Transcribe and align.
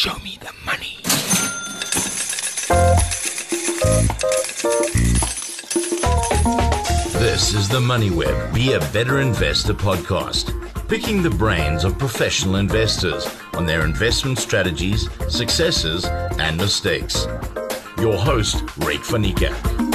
Show 0.00 0.18
me 0.20 0.38
the 0.40 0.54
money. 0.64 0.96
This 7.18 7.52
is 7.52 7.68
the 7.68 7.82
Money 7.82 8.10
Web 8.10 8.54
Be 8.54 8.72
a 8.72 8.80
Better 8.94 9.20
Investor 9.20 9.74
podcast, 9.74 10.54
picking 10.88 11.22
the 11.22 11.28
brains 11.28 11.84
of 11.84 11.98
professional 11.98 12.56
investors 12.56 13.28
on 13.52 13.66
their 13.66 13.84
investment 13.84 14.38
strategies, 14.38 15.06
successes, 15.28 16.06
and 16.06 16.56
mistakes. 16.56 17.26
Your 17.98 18.16
host, 18.16 18.60
van 18.78 19.22
Niekerk. 19.22 19.89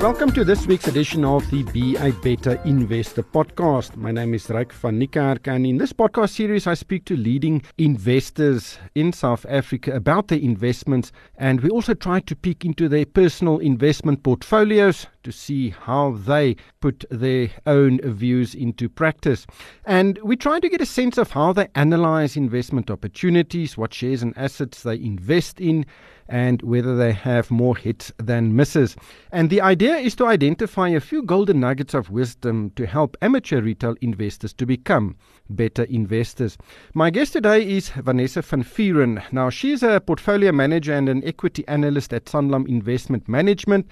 Welcome 0.00 0.30
to 0.34 0.44
this 0.44 0.64
week's 0.64 0.86
edition 0.86 1.24
of 1.24 1.50
the 1.50 1.64
Be 1.64 1.96
a 1.96 2.12
Better 2.12 2.54
Investor 2.64 3.24
podcast. 3.24 3.96
My 3.96 4.12
name 4.12 4.32
is 4.32 4.46
Ryk 4.46 4.70
van 4.70 5.00
Niekerk 5.00 5.48
and 5.48 5.66
in 5.66 5.78
this 5.78 5.92
podcast 5.92 6.30
series 6.30 6.68
I 6.68 6.74
speak 6.74 7.04
to 7.06 7.16
leading 7.16 7.62
investors 7.78 8.78
in 8.94 9.12
South 9.12 9.44
Africa 9.48 9.90
about 9.90 10.28
their 10.28 10.38
investments 10.38 11.10
and 11.36 11.60
we 11.62 11.70
also 11.70 11.94
try 11.94 12.20
to 12.20 12.36
peek 12.36 12.64
into 12.64 12.88
their 12.88 13.06
personal 13.06 13.58
investment 13.58 14.22
portfolios 14.22 15.08
to 15.24 15.32
see 15.32 15.70
how 15.70 16.12
they 16.12 16.54
put 16.80 17.04
their 17.10 17.50
own 17.66 17.98
views 18.02 18.54
into 18.54 18.88
practice. 18.88 19.48
And 19.84 20.16
we 20.22 20.36
try 20.36 20.60
to 20.60 20.68
get 20.68 20.80
a 20.80 20.86
sense 20.86 21.18
of 21.18 21.32
how 21.32 21.52
they 21.52 21.66
analyze 21.74 22.36
investment 22.36 22.88
opportunities, 22.88 23.76
what 23.76 23.92
shares 23.92 24.22
and 24.22 24.32
assets 24.38 24.84
they 24.84 24.94
invest 24.94 25.60
in 25.60 25.84
and 26.28 26.62
whether 26.62 26.96
they 26.96 27.12
have 27.12 27.50
more 27.50 27.76
hits 27.76 28.12
than 28.18 28.54
misses. 28.54 28.96
And 29.32 29.50
the 29.50 29.60
idea 29.60 29.96
is 29.96 30.14
to 30.16 30.26
identify 30.26 30.88
a 30.88 31.00
few 31.00 31.22
golden 31.22 31.60
nuggets 31.60 31.94
of 31.94 32.10
wisdom 32.10 32.70
to 32.76 32.86
help 32.86 33.16
amateur 33.22 33.60
retail 33.60 33.96
investors 34.00 34.52
to 34.54 34.66
become 34.66 35.16
better 35.50 35.84
investors. 35.84 36.58
My 36.94 37.10
guest 37.10 37.32
today 37.32 37.68
is 37.68 37.88
Vanessa 37.90 38.42
van 38.42 38.62
Vuuren. 38.62 39.22
Now, 39.32 39.50
she's 39.50 39.82
a 39.82 40.00
portfolio 40.00 40.52
manager 40.52 40.92
and 40.92 41.08
an 41.08 41.24
equity 41.24 41.66
analyst 41.68 42.12
at 42.12 42.26
Sanlam 42.26 42.68
Investment 42.68 43.28
Management 43.28 43.86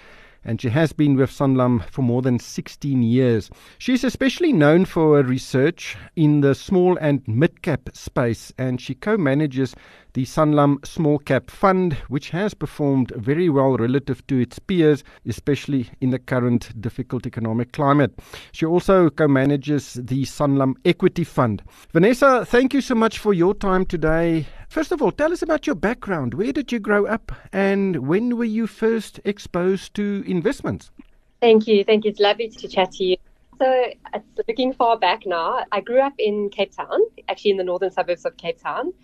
and 0.46 0.60
she 0.60 0.68
has 0.68 0.92
been 0.92 1.16
with 1.16 1.30
Sanlam 1.30 1.84
for 1.90 2.02
more 2.02 2.22
than 2.22 2.38
16 2.38 3.02
years. 3.02 3.50
She's 3.78 4.04
especially 4.04 4.52
known 4.52 4.84
for 4.84 5.16
her 5.16 5.22
research 5.24 5.96
in 6.14 6.40
the 6.40 6.54
small 6.54 6.96
and 7.00 7.26
mid 7.26 7.62
cap 7.62 7.90
space, 7.94 8.52
and 8.56 8.80
she 8.80 8.94
co 8.94 9.16
manages 9.16 9.74
the 10.16 10.24
Sanlam 10.24 10.82
Small 10.82 11.18
Cap 11.18 11.50
Fund, 11.50 11.92
which 12.08 12.30
has 12.30 12.54
performed 12.54 13.12
very 13.16 13.50
well 13.50 13.76
relative 13.76 14.26
to 14.28 14.40
its 14.40 14.58
peers, 14.58 15.04
especially 15.26 15.90
in 16.00 16.08
the 16.08 16.18
current 16.18 16.80
difficult 16.80 17.26
economic 17.26 17.72
climate. 17.72 18.18
She 18.52 18.64
also 18.64 19.10
co 19.10 19.28
manages 19.28 19.92
the 19.92 20.22
Sanlam 20.22 20.76
Equity 20.86 21.22
Fund. 21.22 21.62
Vanessa, 21.92 22.46
thank 22.46 22.72
you 22.72 22.80
so 22.80 22.94
much 22.94 23.18
for 23.18 23.34
your 23.34 23.52
time 23.52 23.84
today. 23.84 24.46
First 24.70 24.90
of 24.90 25.02
all, 25.02 25.12
tell 25.12 25.34
us 25.34 25.42
about 25.42 25.66
your 25.66 25.76
background. 25.76 26.32
Where 26.32 26.50
did 26.50 26.72
you 26.72 26.78
grow 26.78 27.04
up, 27.04 27.30
and 27.52 28.08
when 28.08 28.38
were 28.38 28.44
you 28.44 28.66
first 28.66 29.20
exposed 29.26 29.92
to 29.96 30.24
investments? 30.26 30.90
Thank 31.42 31.66
you. 31.66 31.84
Thank 31.84 32.06
you. 32.06 32.12
It's 32.12 32.20
lovely 32.20 32.48
to 32.48 32.68
chat 32.68 32.92
to 32.92 33.04
you. 33.04 33.16
So, 33.58 33.66
it's 34.14 34.48
looking 34.48 34.72
far 34.72 34.98
back 34.98 35.26
now. 35.26 35.64
I 35.72 35.82
grew 35.82 36.00
up 36.00 36.14
in 36.18 36.48
Cape 36.48 36.74
Town, 36.74 37.00
actually 37.28 37.50
in 37.50 37.56
the 37.58 37.64
northern 37.64 37.90
suburbs 37.90 38.24
of 38.24 38.36
Cape 38.38 38.62
Town. 38.62 38.94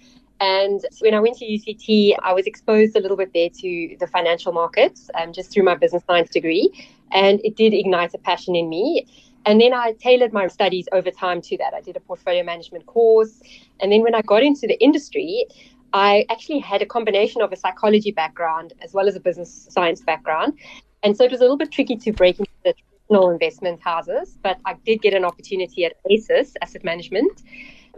And 0.42 0.84
when 0.98 1.14
I 1.14 1.20
went 1.20 1.36
to 1.36 1.44
UCT, 1.44 2.16
I 2.20 2.32
was 2.32 2.46
exposed 2.46 2.96
a 2.96 3.00
little 3.00 3.16
bit 3.16 3.32
there 3.32 3.48
to 3.48 3.96
the 4.00 4.08
financial 4.08 4.52
markets 4.52 5.08
um, 5.14 5.32
just 5.32 5.52
through 5.52 5.62
my 5.62 5.76
business 5.76 6.02
science 6.04 6.30
degree. 6.30 6.68
And 7.12 7.40
it 7.44 7.54
did 7.54 7.72
ignite 7.72 8.12
a 8.12 8.18
passion 8.18 8.56
in 8.56 8.68
me. 8.68 9.06
And 9.46 9.60
then 9.60 9.72
I 9.72 9.92
tailored 10.00 10.32
my 10.32 10.48
studies 10.48 10.88
over 10.90 11.12
time 11.12 11.42
to 11.42 11.56
that. 11.58 11.74
I 11.74 11.80
did 11.80 11.96
a 11.96 12.00
portfolio 12.00 12.42
management 12.42 12.86
course. 12.86 13.40
And 13.80 13.92
then 13.92 14.02
when 14.02 14.16
I 14.16 14.22
got 14.22 14.42
into 14.42 14.66
the 14.66 14.76
industry, 14.82 15.46
I 15.92 16.26
actually 16.28 16.58
had 16.58 16.82
a 16.82 16.86
combination 16.86 17.40
of 17.40 17.52
a 17.52 17.56
psychology 17.56 18.10
background 18.10 18.72
as 18.82 18.92
well 18.92 19.06
as 19.06 19.14
a 19.14 19.20
business 19.20 19.68
science 19.70 20.00
background. 20.00 20.54
And 21.04 21.16
so 21.16 21.22
it 21.22 21.30
was 21.30 21.38
a 21.38 21.44
little 21.44 21.56
bit 21.56 21.70
tricky 21.70 21.94
to 21.98 22.12
break 22.12 22.40
into 22.40 22.50
the 22.64 22.74
traditional 22.74 23.30
investment 23.30 23.80
houses, 23.80 24.38
but 24.42 24.58
I 24.64 24.74
did 24.84 25.02
get 25.02 25.14
an 25.14 25.24
opportunity 25.24 25.84
at 25.84 25.92
ASIS 26.10 26.54
Asset 26.60 26.82
Management 26.82 27.42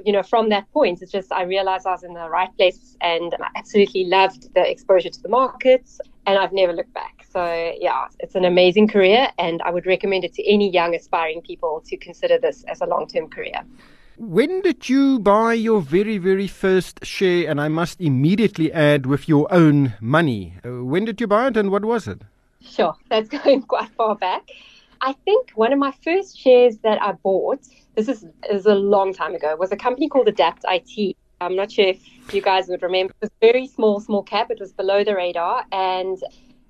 you 0.05 0.13
know, 0.13 0.23
from 0.23 0.49
that 0.49 0.71
point, 0.73 1.03
it's 1.03 1.13
just 1.13 1.33
I 1.33 1.43
realized 1.43 1.87
I 1.87 1.93
was 1.93 2.03
in 2.03 2.15
the 2.15 2.29
right 2.29 2.55
place 2.57 2.97
and 3.01 3.35
I 3.41 3.49
absolutely 3.57 4.05
loved 4.05 4.53
the 4.55 4.69
exposure 4.69 5.11
to 5.11 5.23
the 5.23 5.29
markets 5.29 6.01
and 6.27 6.39
I've 6.39 6.53
never 6.53 6.73
looked 6.73 6.95
back. 6.95 7.27
So, 7.31 7.75
yeah, 7.81 8.07
it's 8.21 8.35
an 8.35 8.45
amazing 8.45 8.89
career 8.89 9.29
and 9.39 9.61
I 9.63 9.71
would 9.71 9.87
recommend 9.87 10.25
it 10.25 10.35
to 10.35 10.53
any 10.53 10.71
young 10.71 10.95
aspiring 10.95 11.43
people 11.43 11.83
to 11.87 11.97
consider 11.97 12.39
this 12.39 12.65
as 12.65 12.81
a 12.81 12.87
long 12.87 13.07
term 13.07 13.29
career. 13.29 13.63
When 14.17 14.63
did 14.63 14.89
you 14.89 15.19
buy 15.19 15.55
your 15.55 15.81
very, 15.81 16.19
very 16.19 16.47
first 16.47 17.05
share? 17.05 17.51
And 17.51 17.61
I 17.61 17.67
must 17.67 18.01
immediately 18.01 18.73
add 18.73 19.07
with 19.07 19.29
your 19.29 19.53
own 19.53 19.95
money. 20.01 20.55
Uh, 20.65 20.85
when 20.85 21.05
did 21.05 21.21
you 21.21 21.27
buy 21.27 21.49
it 21.49 21.57
and 21.57 21.71
what 21.71 21.85
was 21.85 22.07
it? 22.07 22.23
Sure, 22.61 22.95
that's 23.09 23.29
going 23.45 23.63
quite 23.63 23.91
far 23.91 24.15
back. 24.15 24.49
I 25.05 25.13
think 25.27 25.51
one 25.55 25.71
of 25.71 25.79
my 25.79 25.93
first 26.03 26.39
shares 26.39 26.79
that 26.79 27.01
I 27.03 27.13
bought 27.13 27.61
this 27.95 28.09
is, 28.09 28.25
is 28.51 28.65
a 28.65 28.75
long 28.75 29.13
time 29.13 29.35
ago, 29.35 29.55
was 29.55 29.71
a 29.71 29.77
company 29.77 30.09
called 30.09 30.29
Adapt 30.29 30.65
IT. 30.67 31.17
I'm 31.43 31.55
not 31.55 31.71
sure 31.71 31.89
if 31.89 32.01
you 32.33 32.41
guys 32.41 32.69
would 32.69 32.83
remember. 32.83 33.13
It 33.21 33.27
was 33.27 33.31
very 33.41 33.67
small, 33.67 34.01
small 34.01 34.23
cap. 34.23 34.51
It 34.51 34.59
was 34.61 34.73
below 34.73 35.05
the 35.05 35.15
radar 35.15 35.67
and 35.71 36.17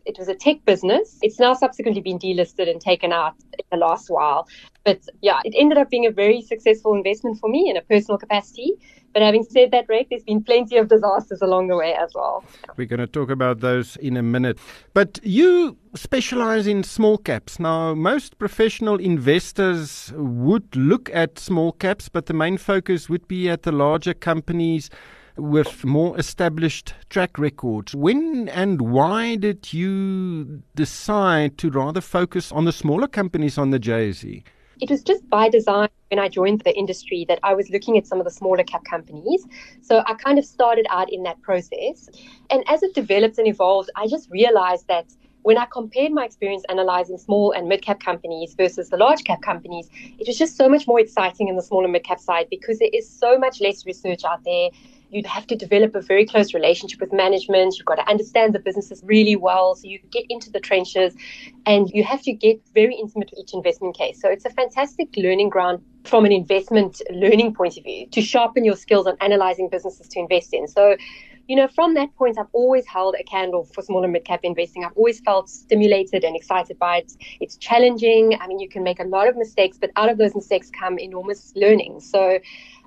it 0.05 0.19
was 0.19 0.29
a 0.29 0.35
tech 0.35 0.65
business. 0.65 1.19
It's 1.23 1.39
now 1.39 1.55
subsequently 1.55 2.03
been 2.03 2.19
delisted 2.19 2.71
and 2.71 2.81
taken 2.81 3.13
out 3.13 3.35
in 3.53 3.65
the 3.71 3.77
last 3.77 4.09
while. 4.09 4.49
But 4.85 5.01
yeah, 5.23 5.41
it 5.45 5.55
ended 5.57 5.79
up 5.79 5.91
being 5.91 6.07
a 6.07 6.11
very 6.11 6.43
successful 6.43 6.95
investment 6.95 7.39
for 7.39 7.49
me 7.49 7.71
in 7.71 7.77
a 7.77 7.83
personal 7.83 8.19
capacity. 8.19 8.75
But 9.15 9.23
having 9.23 9.45
said 9.45 9.71
that, 9.71 9.89
Ryk, 9.89 10.09
there's 10.11 10.25
been 10.25 10.43
plenty 10.43 10.77
of 10.77 10.89
disasters 10.89 11.41
along 11.41 11.69
the 11.69 11.77
way 11.77 11.95
as 11.95 12.11
well. 12.15 12.45
We're 12.77 12.89
going 12.89 12.99
to 12.99 13.07
talk 13.07 13.31
about 13.31 13.61
those 13.61 13.97
in 13.97 14.17
a 14.17 14.23
minute. 14.23 14.59
But 14.93 15.21
you 15.23 15.77
specialize 15.95 16.67
in 16.67 16.83
small 16.83 17.17
caps. 17.19 17.61
Now, 17.61 17.95
most 17.95 18.39
professional 18.39 18.97
investors 18.97 20.13
would 20.17 20.75
look 20.75 21.09
at 21.15 21.39
small 21.39 21.71
caps, 21.73 22.09
but 22.09 22.27
the 22.27 22.35
main 22.35 22.59
focus 22.59 23.09
would 23.09 23.29
be 23.29 23.49
at 23.49 23.63
the 23.63 23.73
larger 23.73 24.15
companies 24.15 24.91
with 25.37 25.84
more 25.84 26.19
established 26.19 26.95
track 27.11 27.39
records. 27.39 27.95
When 27.95 28.49
and 28.49 28.81
why 28.81 29.37
did 29.37 29.72
you 29.72 30.62
decide 30.75 31.59
to 31.59 31.71
rather 31.71 32.00
focus 32.00 32.53
on 32.53 32.65
the 32.65 32.72
smaller 32.72 33.09
companies 33.09 33.59
on 33.59 33.71
the 33.71 33.81
JSE? 33.81 34.44
It 34.81 34.91
was 34.91 35.03
just 35.03 35.28
by 35.28 35.49
design 35.49 35.89
when 36.11 36.19
I 36.19 36.28
joined 36.28 36.61
the 36.62 36.77
industry 36.77 37.25
that 37.28 37.39
I 37.43 37.55
was 37.55 37.71
looking 37.71 37.97
at 37.97 38.06
some 38.06 38.19
of 38.19 38.25
the 38.25 38.31
smaller 38.31 38.65
cap 38.65 38.84
companies. 38.84 39.47
So 39.83 40.03
I 40.06 40.15
kind 40.15 40.39
of 40.39 40.44
started 40.44 40.87
out 40.91 41.12
in 41.12 41.23
that 41.23 41.41
process. 41.43 42.09
And 42.50 42.65
as 42.69 42.83
it 42.83 42.94
developed 42.94 43.39
and 43.39 43.47
evolved, 43.47 43.91
I 43.97 44.09
just 44.09 44.31
realized 44.31 44.89
that 44.89 45.06
when 45.43 45.59
I 45.59 45.67
compared 45.67 46.11
my 46.11 46.25
experience 46.25 46.65
analyzing 46.71 47.19
small 47.19 47.53
and 47.53 47.69
mid 47.69 47.83
cap 47.83 48.00
companies 48.00 48.55
versus 48.55 48.89
the 48.89 48.97
large 48.97 49.25
cap 49.25 49.43
companies, 49.43 49.91
it 50.19 50.27
was 50.27 50.39
just 50.39 50.56
so 50.56 50.69
much 50.69 50.87
more 50.87 50.99
exciting 50.99 51.49
in 51.49 51.56
the 51.56 51.62
small 51.62 51.84
and 51.84 51.93
mid 51.93 52.03
cap 52.03 52.19
side 52.19 52.49
because 52.50 52.78
there 52.78 52.89
is 52.93 53.09
so 53.09 53.39
much 53.39 53.61
less 53.61 53.84
research 53.84 54.25
out 54.25 54.43
there 54.44 54.71
you 55.11 55.23
have 55.27 55.47
to 55.47 55.57
develop 55.57 55.95
a 55.95 56.01
very 56.01 56.27
close 56.27 56.55
relationship 56.55 57.01
with 57.01 57.13
management. 57.13 57.77
You've 57.77 57.87
got 57.87 57.97
to 57.97 58.09
understand 58.09 58.55
the 58.55 58.59
businesses 58.59 59.03
really 59.05 59.37
well. 59.37 59.75
So 59.75 59.87
you 59.87 59.99
get 60.11 60.25
into 60.29 60.51
the 60.51 60.61
trenches 60.61 61.15
and 61.67 61.91
you 61.91 62.05
have 62.05 62.23
to 62.23 62.33
get 62.33 62.61
very 62.75 62.95
intimate 62.95 63.31
with 63.31 63.39
each 63.41 63.55
investment 63.55 63.97
case. 63.97 64.21
So 64.21 64.29
it's 64.29 64.45
a 64.45 64.51
fantastic 64.51 65.09
learning 65.17 65.51
ground 65.51 65.83
from 66.05 66.25
an 66.25 66.33
investment 66.33 67.01
learning 67.11 67.55
point 67.55 67.77
of 67.77 67.85
view 67.85 68.07
to 68.09 68.21
sharpen 68.21 68.65
your 68.65 68.77
skills 68.77 69.07
on 69.07 69.17
analyzing 69.21 69.69
businesses 69.69 70.09
to 70.09 70.21
invest 70.21 70.53
in. 70.53 70.67
So 70.69 70.97
you 71.47 71.57
know, 71.57 71.69
from 71.69 71.95
that 71.95 72.15
point, 72.17 72.39
I've 72.39 72.49
always 72.53 72.87
held 72.87 73.17
a 73.19 73.25
candle 73.25 73.65
for 73.65 73.83
small 73.83 74.03
and 74.03 74.13
mid 74.13 74.25
cap 74.25 74.41
investing. 74.43 74.85
I've 74.85 74.97
always 74.97 75.21
felt 75.21 75.51
stimulated 75.51 76.25
and 76.25 76.35
excited 76.35 76.79
by 76.79 76.99
it. 76.99 77.13
It's 77.41 77.57
challenging. 77.59 78.39
I 78.41 78.47
mean, 78.47 78.59
you 78.59 78.69
can 78.69 78.83
make 78.83 78.99
a 78.99 79.05
lot 79.05 79.29
of 79.29 79.37
mistakes, 79.37 79.77
but 79.79 79.91
out 79.97 80.09
of 80.09 80.17
those 80.17 80.35
mistakes 80.35 80.71
come 80.71 80.99
enormous 80.99 81.53
learning. 81.55 82.01
So 82.01 82.39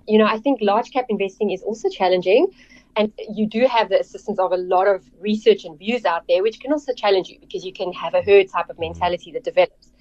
you 0.08 0.18
know, 0.18 0.26
I 0.26 0.38
think 0.38 0.60
large 0.62 0.92
cap 0.92 1.06
investing 1.10 1.52
is 1.52 1.62
also 1.62 1.90
challenging. 1.90 2.48
And 2.96 3.14
you 3.36 3.48
do 3.48 3.68
have 3.68 3.90
the 3.90 4.00
assistance 4.00 4.40
of 4.40 4.52
a 4.52 4.58
lot 4.58 4.88
of 4.88 5.04
research 5.20 5.66
and 5.66 5.78
views 5.78 6.04
out 6.04 6.24
there, 6.28 6.42
which 6.42 6.60
can 6.60 6.72
also 6.72 6.94
challenge 6.94 7.30
you 7.30 7.40
because 7.40 7.64
you 7.64 7.72
can 7.72 7.94
have 7.94 8.16
a 8.16 8.24
herd 8.24 8.50
type 8.50 8.70
of 8.70 8.76
mm-hmm. 8.76 8.86
mentality 8.86 9.32
that 9.34 9.44
develops. 9.44 9.92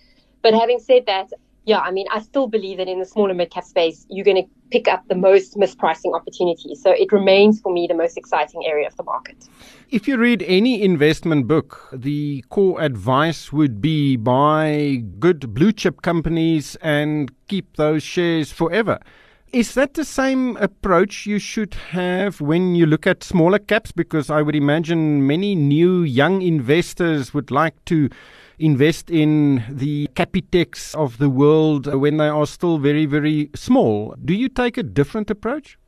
But 0.41 0.55
having 0.55 0.79
said 0.79 1.05
that, 1.07 1.31
yeah, 1.67 1.81
I 1.81 1.91
mean, 1.91 2.07
I 2.13 2.21
still 2.21 2.47
believe 2.47 2.79
that 2.79 2.87
in 2.87 3.01
the 3.01 3.05
smaller 3.05 3.35
mid 3.35 3.51
cap 3.51 3.65
space, 3.65 4.07
you're 4.09 4.25
going 4.25 4.43
to 4.43 4.49
pick 4.71 4.87
up 4.87 5.07
the 5.09 5.17
most 5.17 5.57
mispricing 5.57 6.15
opportunities. 6.15 6.81
So 6.81 6.91
it 6.93 7.11
remains 7.11 7.61
for 7.61 7.73
me 7.73 7.87
the 7.89 7.95
most 7.95 8.17
exciting 8.17 8.65
area 8.65 8.87
of 8.87 8.97
the 8.97 9.03
market. 9.03 9.49
If 9.91 10.07
you 10.07 10.17
read 10.17 10.45
any 10.45 10.81
investment 10.81 11.49
book, 11.49 11.89
the 11.93 12.45
core 12.51 12.81
advice 12.81 13.53
would 13.53 13.83
be 13.83 14.17
buy 14.17 15.03
good 15.19 15.53
blue 15.53 15.73
chip 15.73 16.03
companies 16.03 16.77
and 16.77 17.33
keep 17.49 17.77
those 17.77 18.05
shares 18.05 18.53
forever. 18.53 19.01
Is 19.53 19.75
that 19.75 19.95
the 19.95 20.05
same 20.05 20.57
approach 20.57 21.25
you 21.25 21.39
should 21.39 21.75
have 21.75 22.41
when 22.41 22.75
you 22.75 22.85
look 22.85 23.07
at 23.07 23.23
smaller 23.23 23.59
caps? 23.59 23.93
Because 23.93 24.29
I 24.29 24.43
would 24.43 24.57
imagine 24.57 25.27
many 25.27 25.55
new 25.55 26.03
young 26.03 26.43
investors 26.43 27.33
would 27.33 27.51
like 27.51 27.83
to 27.87 28.11
invest 28.59 29.09
in 29.09 29.63
the 29.71 30.09
Capitec's 30.15 30.95
of 30.95 31.19
the 31.19 31.31
world 31.31 31.87
when 31.95 32.17
they 32.17 32.29
are 32.29 32.47
still 32.47 32.79
very, 32.79 33.07
very 33.07 33.51
small. 33.55 34.15
Do 34.25 34.35
you 34.35 34.49
take 34.49 34.77
a 34.79 34.83
different 34.83 35.31
approach? 35.31 35.79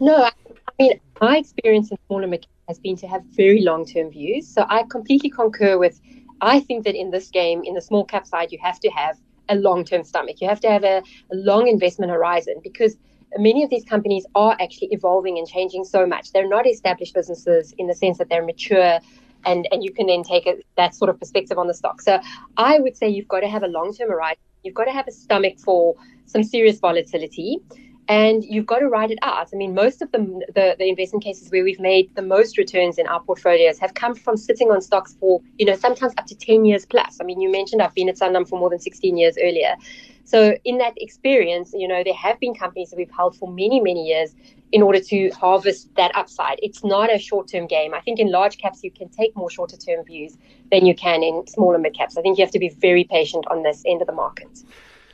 No, 0.00 0.24
I 0.24 0.32
mean, 0.78 1.00
my 1.20 1.36
experience 1.38 1.90
in 1.92 1.98
smaller 2.08 2.26
mid 2.26 2.46
has 2.68 2.80
been 2.80 2.96
to 2.96 3.06
have 3.06 3.22
very 3.30 3.60
long 3.60 3.86
term 3.86 4.10
views. 4.10 4.48
So 4.48 4.66
I 4.68 4.82
completely 4.90 5.30
concur 5.30 5.78
with, 5.78 6.00
I 6.40 6.60
think 6.60 6.84
that 6.84 6.96
in 6.96 7.10
this 7.10 7.30
game, 7.30 7.62
in 7.64 7.74
the 7.74 7.82
small 7.82 8.04
cap 8.04 8.26
side, 8.26 8.50
you 8.50 8.58
have 8.60 8.80
to 8.80 8.90
have 8.90 9.18
a 9.48 9.56
long 9.56 9.84
term 9.84 10.04
stomach. 10.04 10.40
You 10.40 10.48
have 10.48 10.60
to 10.60 10.70
have 10.70 10.84
a, 10.84 10.98
a 11.32 11.36
long 11.36 11.68
investment 11.68 12.10
horizon 12.10 12.56
because 12.62 12.96
many 13.36 13.64
of 13.64 13.70
these 13.70 13.84
companies 13.84 14.26
are 14.34 14.56
actually 14.60 14.88
evolving 14.90 15.38
and 15.38 15.46
changing 15.46 15.84
so 15.84 16.06
much. 16.06 16.32
They're 16.32 16.48
not 16.48 16.66
established 16.66 17.14
businesses 17.14 17.74
in 17.78 17.86
the 17.86 17.94
sense 17.94 18.18
that 18.18 18.28
they're 18.28 18.44
mature 18.44 19.00
and, 19.46 19.68
and 19.70 19.84
you 19.84 19.92
can 19.92 20.06
then 20.06 20.22
take 20.22 20.46
a, 20.46 20.56
that 20.76 20.94
sort 20.94 21.10
of 21.10 21.18
perspective 21.18 21.58
on 21.58 21.66
the 21.66 21.74
stock. 21.74 22.00
So 22.00 22.20
I 22.56 22.78
would 22.78 22.96
say 22.96 23.08
you've 23.08 23.28
got 23.28 23.40
to 23.40 23.48
have 23.48 23.62
a 23.62 23.68
long 23.68 23.94
term 23.94 24.10
horizon. 24.10 24.42
You've 24.62 24.74
got 24.74 24.84
to 24.84 24.92
have 24.92 25.06
a 25.06 25.12
stomach 25.12 25.58
for 25.58 25.94
some 26.26 26.42
serious 26.42 26.78
volatility 26.78 27.60
and 28.08 28.44
you've 28.44 28.66
got 28.66 28.80
to 28.80 28.88
write 28.88 29.10
it 29.10 29.18
out. 29.22 29.48
I 29.52 29.56
mean, 29.56 29.74
most 29.74 30.02
of 30.02 30.12
the, 30.12 30.18
the, 30.54 30.76
the 30.78 30.88
investment 30.88 31.24
cases 31.24 31.50
where 31.50 31.64
we've 31.64 31.80
made 31.80 32.14
the 32.14 32.22
most 32.22 32.58
returns 32.58 32.98
in 32.98 33.06
our 33.06 33.20
portfolios 33.20 33.78
have 33.78 33.94
come 33.94 34.14
from 34.14 34.36
sitting 34.36 34.70
on 34.70 34.82
stocks 34.82 35.16
for, 35.18 35.40
you 35.58 35.64
know, 35.64 35.74
sometimes 35.76 36.12
up 36.18 36.26
to 36.26 36.34
10 36.34 36.66
years 36.66 36.84
plus. 36.84 37.18
I 37.20 37.24
mean, 37.24 37.40
you 37.40 37.50
mentioned 37.50 37.80
I've 37.80 37.94
been 37.94 38.08
at 38.10 38.16
Sanlam 38.16 38.46
for 38.46 38.58
more 38.58 38.68
than 38.68 38.78
16 38.78 39.16
years 39.16 39.38
earlier. 39.42 39.76
So 40.24 40.56
in 40.64 40.78
that 40.78 40.94
experience, 40.96 41.72
you 41.74 41.88
know, 41.88 42.02
there 42.04 42.14
have 42.14 42.38
been 42.40 42.54
companies 42.54 42.90
that 42.90 42.96
we've 42.96 43.10
held 43.10 43.36
for 43.36 43.48
many, 43.48 43.80
many 43.80 44.06
years 44.06 44.34
in 44.72 44.82
order 44.82 45.00
to 45.00 45.30
harvest 45.30 45.94
that 45.96 46.14
upside. 46.14 46.58
It's 46.62 46.82
not 46.84 47.14
a 47.14 47.18
short-term 47.18 47.66
game. 47.66 47.94
I 47.94 48.00
think 48.00 48.18
in 48.18 48.30
large 48.30 48.58
caps 48.58 48.82
you 48.82 48.90
can 48.90 49.08
take 49.08 49.36
more 49.36 49.50
shorter-term 49.50 50.04
views 50.04 50.36
than 50.70 50.84
you 50.84 50.94
can 50.94 51.22
in 51.22 51.46
smaller 51.46 51.78
mid 51.78 51.94
caps. 51.94 52.16
I 52.16 52.22
think 52.22 52.38
you 52.38 52.44
have 52.44 52.52
to 52.52 52.58
be 52.58 52.70
very 52.70 53.04
patient 53.04 53.46
on 53.50 53.62
this 53.62 53.82
end 53.86 54.00
of 54.00 54.06
the 54.06 54.14
market. 54.14 54.62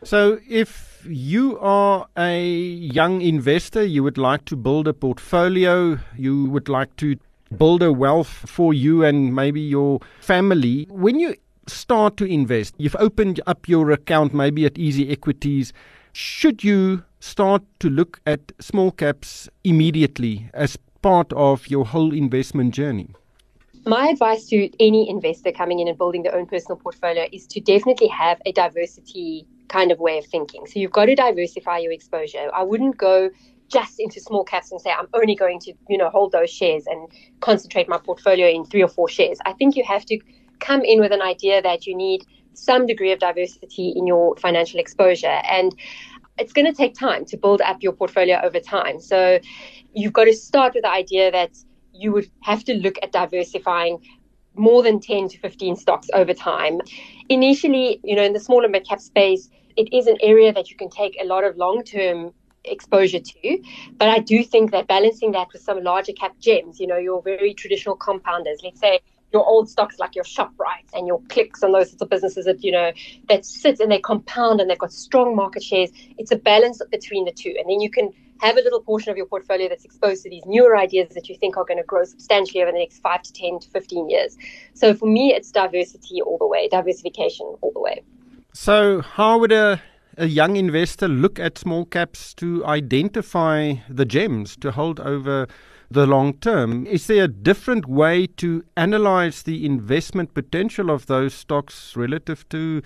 So 0.03 0.41
if 0.49 0.90
you 1.05 1.59
are 1.59 2.07
a 2.17 2.49
young 2.49 3.21
investor, 3.23 3.85
you 3.85 4.03
would 4.03 4.19
like 4.19 4.45
to 4.47 4.57
build 4.57 4.89
a 4.89 4.93
portfolio, 4.93 5.99
you 6.17 6.47
would 6.51 6.69
like 6.69 6.95
to 6.97 7.17
build 7.57 7.83
a 7.83 7.93
wealth 7.93 8.29
for 8.29 8.73
you 8.73 9.05
and 9.05 9.35
maybe 9.35 9.61
your 9.61 10.01
family. 10.21 10.87
When 10.91 11.19
you 11.19 11.35
start 11.67 12.17
to 12.19 12.25
invest, 12.25 12.75
you've 12.79 12.97
opened 12.99 13.41
up 13.47 13.69
your 13.69 13.91
account 13.91 14.35
maybe 14.35 14.65
at 14.67 14.79
Easy 14.79 15.11
Equities, 15.11 15.73
should 16.13 16.65
you 16.65 17.05
start 17.21 17.63
to 17.81 17.89
look 17.89 18.21
at 18.27 18.53
small 18.61 18.91
caps 18.91 19.49
immediately 19.65 20.51
as 20.55 20.77
part 21.03 21.33
of 21.33 21.69
your 21.69 21.87
whole 21.87 22.13
investment 22.13 22.75
journey? 22.75 23.15
My 23.87 24.09
advice 24.09 24.47
to 24.49 24.71
any 24.79 25.09
investor 25.09 25.53
coming 25.53 25.79
in 25.79 25.89
and 25.89 25.97
building 25.97 26.23
their 26.23 26.35
own 26.35 26.47
personal 26.47 26.77
portfolio 26.77 27.27
is 27.33 27.47
to 27.49 27.61
definitely 27.61 28.09
have 28.09 28.41
a 28.45 28.53
diversity 28.53 29.47
kind 29.69 29.91
of 29.91 29.99
way 29.99 30.19
of 30.19 30.27
thinking. 30.27 30.67
So 30.67 30.79
you've 30.79 30.93
got 30.93 31.07
to 31.07 31.15
diversify 31.15 31.79
your 31.79 31.93
exposure. 31.93 32.51
I 32.55 32.63
wouldn't 32.63 32.99
go 32.99 33.31
just 33.69 33.99
into 33.99 34.21
small 34.21 34.45
caps 34.45 34.71
and 34.71 34.81
say 34.81 34.91
I'm 34.91 35.07
only 35.15 35.35
going 35.35 35.61
to, 35.61 35.73
you 35.89 35.97
know, 35.97 36.11
hold 36.11 36.33
those 36.33 36.51
shares 36.51 36.87
and 36.87 37.09
concentrate 37.41 37.89
my 37.89 37.97
portfolio 37.99 38.49
in 38.49 38.65
three 38.65 38.83
or 38.83 38.89
four 38.89 39.09
shares. 39.09 39.39
I 39.47 39.53
think 39.55 39.77
you 39.77 39.85
have 39.85 40.05
to 40.07 40.19
come 40.59 40.83
in 40.83 41.01
with 41.01 41.13
an 41.13 41.23
idea 41.23 41.63
that 41.63 41.87
you 41.87 41.97
need 41.97 42.27
some 42.53 42.85
degree 42.85 43.13
of 43.13 43.21
diversity 43.21 43.95
in 43.97 44.07
your 44.07 44.37
financial 44.37 44.79
exposure 44.79 45.41
and 45.49 45.75
it's 46.39 46.53
going 46.53 46.67
to 46.67 46.73
take 46.73 46.95
time 46.95 47.25
to 47.27 47.37
build 47.37 47.61
up 47.61 47.79
your 47.81 47.93
portfolio 47.93 48.41
over 48.43 48.61
time. 48.61 49.01
So 49.01 49.39
you've 49.95 50.13
got 50.13 50.25
to 50.25 50.35
start 50.35 50.75
with 50.75 50.83
the 50.83 50.91
idea 50.91 51.31
that 51.31 51.51
you 52.01 52.13
would 52.13 52.31
have 52.43 52.65
to 52.65 52.75
look 52.75 52.97
at 53.03 53.13
diversifying 53.13 53.99
more 54.55 54.83
than 54.83 55.01
10 55.01 55.29
to 55.29 55.39
15 55.39 55.77
stocks 55.77 56.09
over 56.15 56.35
time. 56.35 56.81
Initially, 57.29 58.01
you 58.03 58.17
know, 58.17 58.23
in 58.23 58.33
the 58.33 58.41
smaller 58.41 58.69
mid 58.69 58.89
cap 58.89 59.01
space, 59.01 59.49
it 59.77 59.93
is 59.93 60.07
an 60.07 60.17
area 60.23 60.53
that 60.53 60.71
you 60.71 60.77
can 60.77 60.91
take 60.91 61.17
a 61.21 61.25
lot 61.25 61.45
of 61.45 61.57
long 61.57 61.85
term 61.85 62.33
exposure 62.65 63.21
to. 63.21 63.63
But 63.97 64.09
I 64.09 64.19
do 64.19 64.43
think 64.43 64.71
that 64.73 64.87
balancing 64.87 65.33
that 65.33 65.49
with 65.53 65.63
some 65.63 65.83
larger 65.83 66.13
cap 66.13 66.35
gems, 66.41 66.81
you 66.81 66.87
know, 66.87 66.99
your 66.99 67.23
very 67.23 67.55
traditional 67.55 67.97
compounders, 67.97 68.63
let's 68.63 68.81
say 68.81 69.01
your 69.33 69.47
old 69.47 69.69
stocks 69.69 69.99
like 69.99 70.15
your 70.15 70.25
Shoprites 70.25 70.93
and 70.93 71.07
your 71.07 71.23
Clicks 71.29 71.63
and 71.63 71.73
those 71.73 71.91
sorts 71.91 72.03
of 72.03 72.11
businesses 72.11 72.47
that, 72.47 72.65
you 72.65 72.73
know, 72.73 72.93
that 73.29 73.45
sit 73.45 73.79
and 73.79 73.93
they 73.93 74.01
compound 74.01 74.61
and 74.61 74.69
they've 74.69 74.79
got 74.79 74.93
strong 74.93 75.37
market 75.37 75.63
shares. 75.63 75.91
It's 76.19 76.33
a 76.33 76.37
balance 76.37 76.83
between 76.91 77.25
the 77.25 77.33
two. 77.33 77.55
And 77.59 77.71
then 77.71 77.81
you 77.81 77.91
can 77.91 78.11
have 78.41 78.57
a 78.57 78.61
little 78.61 78.81
portion 78.81 79.11
of 79.11 79.17
your 79.17 79.27
portfolio 79.27 79.69
that's 79.69 79.85
exposed 79.85 80.23
to 80.23 80.31
these 80.31 80.45
newer 80.47 80.77
ideas 80.77 81.15
that 81.15 81.29
you 81.29 81.37
think 81.37 81.57
are 81.57 81.65
going 81.65 81.79
to 81.79 81.85
grow 81.85 82.05
substantially 82.05 82.63
over 82.63 82.73
the 82.73 82.79
next 82.79 83.01
five 83.01 83.23
to 83.23 83.33
10 83.33 83.61
to 83.61 83.69
15 83.69 84.09
years. 84.09 84.37
So 84.75 84.95
for 84.95 85.07
me, 85.07 85.35
it's 85.35 85.51
diversity 85.51 86.23
all 86.23 86.39
the 86.39 86.47
way, 86.47 86.69
diversification 86.69 87.47
all 87.61 87.73
the 87.73 87.81
way. 87.81 88.03
So, 88.53 89.01
how 89.03 89.39
would 89.39 89.53
a, 89.53 89.81
a 90.17 90.27
young 90.27 90.57
investor 90.57 91.07
look 91.07 91.39
at 91.39 91.57
small 91.57 91.85
caps 91.85 92.35
to 92.35 92.65
identify 92.67 93.75
the 93.89 94.05
gems 94.05 94.57
to 94.57 94.73
hold 94.73 94.99
over 94.99 95.47
the 95.91 96.07
long 96.07 96.35
term? 96.35 96.87
Is 96.87 97.07
there 97.07 97.25
a 97.25 97.29
different 97.29 97.87
way 97.87 98.27
to 98.27 98.65
analyze 98.77 99.43
the 99.43 99.65
investment 99.65 100.35
potential 100.35 100.91
of 100.91 101.07
those 101.07 101.33
stocks 101.35 101.95
relative 101.97 102.49
to 102.49 102.83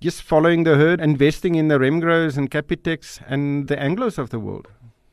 just 0.00 0.22
following 0.22 0.64
the 0.64 0.76
herd, 0.76 1.00
investing 1.00 1.56
in 1.56 1.68
the 1.68 1.78
Remgros 1.78 2.38
and 2.38 2.50
Capitec 2.50 3.20
and 3.26 3.68
the 3.68 3.76
Anglos 3.76 4.16
of 4.16 4.30
the 4.30 4.38
world? 4.38 4.68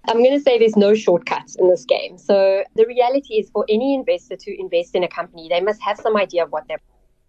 I'm 0.07 0.23
going 0.23 0.37
to 0.37 0.39
say 0.39 0.57
there's 0.57 0.77
no 0.77 0.93
shortcuts 0.93 1.55
in 1.55 1.69
this 1.69 1.83
game. 1.85 2.17
So 2.17 2.63
the 2.75 2.85
reality 2.85 3.35
is 3.35 3.49
for 3.49 3.65
any 3.67 3.93
investor 3.93 4.37
to 4.37 4.59
invest 4.59 4.95
in 4.95 5.03
a 5.03 5.07
company, 5.07 5.49
they 5.49 5.61
must 5.61 5.81
have 5.81 5.97
some 5.97 6.15
idea 6.15 6.43
of 6.43 6.51
what 6.51 6.67
they're 6.67 6.81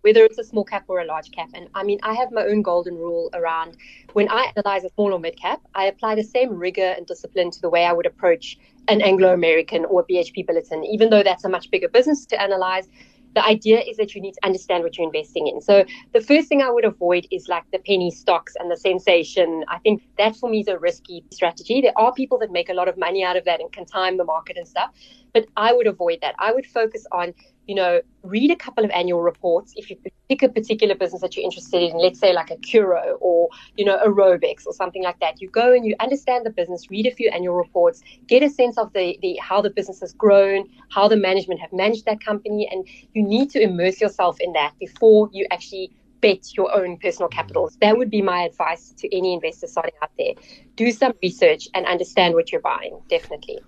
whether 0.02 0.25
it's 0.25 0.38
a 0.38 0.44
small 0.44 0.64
cap 0.64 0.84
or 0.88 1.00
a 1.00 1.04
large 1.04 1.30
cap. 1.32 1.48
And 1.54 1.69
I 1.75 1.82
mean, 1.82 1.98
I 2.02 2.14
have 2.14 2.30
my 2.30 2.44
own 2.44 2.62
golden 2.62 2.94
rule 2.94 3.30
around 3.34 3.76
when 4.12 4.28
I 4.28 4.52
analyze 4.56 4.84
a 4.84 4.90
small 4.90 5.12
or 5.12 5.19
mid 5.19 5.36
cap, 5.36 5.60
I 5.75 5.86
apply 5.86 6.14
the 6.14 6.22
same 6.22 6.54
rigor 6.54 6.94
and 6.96 7.06
discipline 7.06 7.50
to 7.50 7.60
the 7.60 7.69
way 7.69 7.84
I 7.84 7.92
would 7.92 8.06
approach 8.06 8.56
an 8.86 9.02
Anglo 9.02 9.32
American 9.32 9.84
or 9.84 10.06
BHP 10.06 10.46
Billiton, 10.46 10.84
even 10.86 11.10
though 11.10 11.22
that's 11.22 11.44
a 11.44 11.48
much 11.48 11.70
bigger 11.70 11.88
business 11.88 12.24
to 12.26 12.40
analyze 12.40 12.88
the 13.34 13.44
idea 13.44 13.80
is 13.80 13.96
that 13.98 14.14
you 14.14 14.20
need 14.20 14.32
to 14.32 14.40
understand 14.44 14.82
what 14.84 14.96
you're 14.96 15.06
investing 15.06 15.46
in. 15.46 15.60
So 15.60 15.84
the 16.12 16.20
first 16.20 16.48
thing 16.48 16.62
I 16.62 16.70
would 16.70 16.84
avoid 16.84 17.26
is 17.30 17.48
like 17.48 17.64
the 17.72 17.78
penny 17.78 18.10
stocks 18.10 18.54
and 18.58 18.70
the 18.70 18.76
sensation. 18.76 19.64
I 19.69 19.78
think 19.78 20.02
that 20.19 20.36
for 20.36 20.48
me 20.48 20.60
is 20.60 20.69
a 20.69 20.78
risky 20.78 21.25
strategy. 21.32 21.80
There 21.80 21.92
are 21.96 22.12
people 22.12 22.38
that 22.38 22.50
make 22.50 22.69
a 22.69 22.75
lot 22.75 22.88
of 22.88 22.98
money 22.98 23.22
out 23.25 23.36
of 23.36 23.44
that 23.44 23.60
and 23.60 23.70
can 23.72 23.84
time 23.84 24.16
the 24.16 24.25
market 24.25 24.56
and 24.56 24.66
stuff, 24.66 24.90
but 25.32 25.46
I 25.56 25.72
would 25.72 25.86
avoid 25.86 26.19
that. 26.22 26.34
I 26.38 26.52
would 26.52 26.66
focus 26.66 27.06
on 27.12 27.34
you 27.69 27.75
know, 27.75 28.00
read 28.23 28.50
a 28.50 28.56
couple 28.56 28.82
of 28.82 28.91
annual 28.91 29.20
reports. 29.20 29.75
If 29.76 29.91
you 29.91 29.97
pick 30.29 30.43
a 30.43 30.49
particular 30.49 30.94
business 30.94 31.20
that 31.20 31.37
you're 31.37 31.44
interested 31.44 31.82
in, 31.82 31.99
let's 31.99 32.19
say 32.19 32.32
like 32.32 32.50
a 32.50 32.56
Curro 32.56 33.19
or, 33.20 33.50
you 33.76 33.85
know, 33.85 33.99
aerobics 33.99 34.67
or 34.67 34.73
something 34.73 35.05
like 35.05 35.20
that, 35.20 35.41
you 35.41 35.50
go 35.50 35.75
and 35.75 35.85
you 35.85 35.94
understand 36.00 36.47
the 36.47 36.50
business, 36.50 36.91
read 36.91 37.06
a 37.06 37.11
few 37.11 37.29
annual 37.29 37.55
reports, 37.55 38.03
get 38.26 38.43
a 38.43 38.49
sense 38.49 38.79
of 38.79 38.91
the, 38.94 39.19
the 39.20 39.38
how 39.43 39.61
the 39.61 39.69
business 39.69 40.00
has 40.00 40.15
grown, 40.15 40.67
how 40.91 41.09
the 41.09 41.17
management 41.17 41.60
have 41.60 41.72
managed 41.72 42.06
that 42.06 42.25
company, 42.25 42.67
and 42.72 42.89
you 43.13 43.22
need 43.22 43.51
to 43.51 43.60
immerse 43.60 44.01
yourself 44.01 44.39
in 44.41 44.55
that 44.55 44.72
before 44.81 45.29
you 45.32 45.46
actually 45.51 45.91
bet 46.22 46.56
your 46.56 46.75
own 46.75 46.96
personal 46.96 47.29
capital. 47.29 47.70
That 47.82 47.98
would 47.98 48.10
be 48.10 48.22
my 48.22 48.43
advice 48.43 48.94
to 48.96 49.17
any 49.17 49.34
investor 49.34 49.67
starting 49.67 49.94
out 50.03 50.10
there. 50.19 50.32
Do 50.75 50.91
some 50.91 51.13
research 51.22 51.69
and 51.75 51.84
understand 51.84 52.34
what 52.34 52.51
you're 52.51 52.63
buying, 52.63 52.98
definitely. 53.08 53.58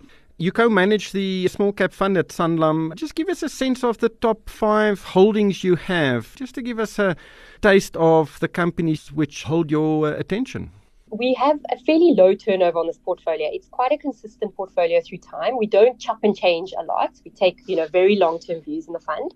You 0.40 0.52
co 0.52 0.70
manage 0.70 1.12
the 1.12 1.48
small 1.48 1.70
cap 1.70 1.92
fund 1.92 2.16
at 2.16 2.28
Sanlam. 2.28 2.94
Just 2.94 3.14
give 3.14 3.28
us 3.28 3.42
a 3.42 3.48
sense 3.50 3.84
of 3.84 3.98
the 3.98 4.08
top 4.08 4.48
five 4.48 5.02
holdings 5.02 5.62
you 5.62 5.76
have, 5.76 6.34
just 6.34 6.54
to 6.54 6.62
give 6.62 6.78
us 6.78 6.98
a 6.98 7.14
taste 7.60 7.94
of 7.98 8.40
the 8.40 8.48
companies 8.48 9.12
which 9.12 9.42
hold 9.42 9.70
your 9.70 10.06
uh, 10.06 10.16
attention. 10.16 10.70
We 11.10 11.34
have 11.34 11.60
a 11.70 11.78
fairly 11.80 12.14
low 12.16 12.34
turnover 12.34 12.78
on 12.78 12.86
this 12.86 12.96
portfolio. 12.96 13.50
It's 13.52 13.68
quite 13.68 13.92
a 13.92 13.98
consistent 13.98 14.56
portfolio 14.56 15.02
through 15.02 15.18
time. 15.18 15.58
We 15.58 15.66
don't 15.66 16.00
chop 16.00 16.20
and 16.22 16.34
change 16.34 16.72
a 16.72 16.84
lot. 16.84 17.10
We 17.22 17.32
take, 17.32 17.58
you 17.66 17.76
know, 17.76 17.88
very 17.88 18.16
long-term 18.16 18.62
views 18.62 18.86
in 18.86 18.94
the 18.94 19.00
fund. 19.00 19.34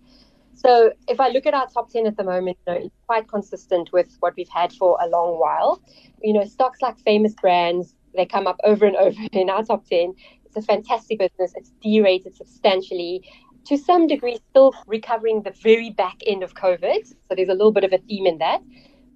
So 0.54 0.94
if 1.06 1.20
I 1.20 1.28
look 1.28 1.44
at 1.44 1.52
our 1.52 1.68
top 1.68 1.90
10 1.90 2.06
at 2.06 2.16
the 2.16 2.24
moment, 2.24 2.56
you 2.66 2.72
know, 2.72 2.80
it's 2.80 2.96
quite 3.06 3.28
consistent 3.28 3.92
with 3.92 4.16
what 4.20 4.36
we've 4.38 4.48
had 4.48 4.72
for 4.72 4.96
a 5.02 5.06
long 5.06 5.38
while. 5.38 5.82
You 6.22 6.32
know, 6.32 6.46
stocks 6.46 6.80
like 6.80 6.98
famous 7.00 7.34
brands, 7.34 7.94
they 8.16 8.24
come 8.24 8.46
up 8.46 8.58
over 8.64 8.86
and 8.86 8.96
over 8.96 9.20
in 9.32 9.50
our 9.50 9.62
top 9.62 9.84
10. 9.84 10.14
It's 10.54 10.64
a 10.64 10.66
fantastic 10.66 11.18
business. 11.18 11.52
It's 11.56 11.72
derated 11.82 12.36
substantially. 12.36 13.28
To 13.66 13.76
some 13.76 14.06
degree, 14.06 14.38
still 14.50 14.72
recovering 14.86 15.42
the 15.42 15.50
very 15.50 15.90
back 15.90 16.22
end 16.26 16.42
of 16.42 16.54
COVID. 16.54 17.06
So 17.06 17.34
there's 17.34 17.48
a 17.48 17.54
little 17.54 17.72
bit 17.72 17.82
of 17.82 17.92
a 17.92 17.98
theme 17.98 18.26
in 18.26 18.38
that. 18.38 18.62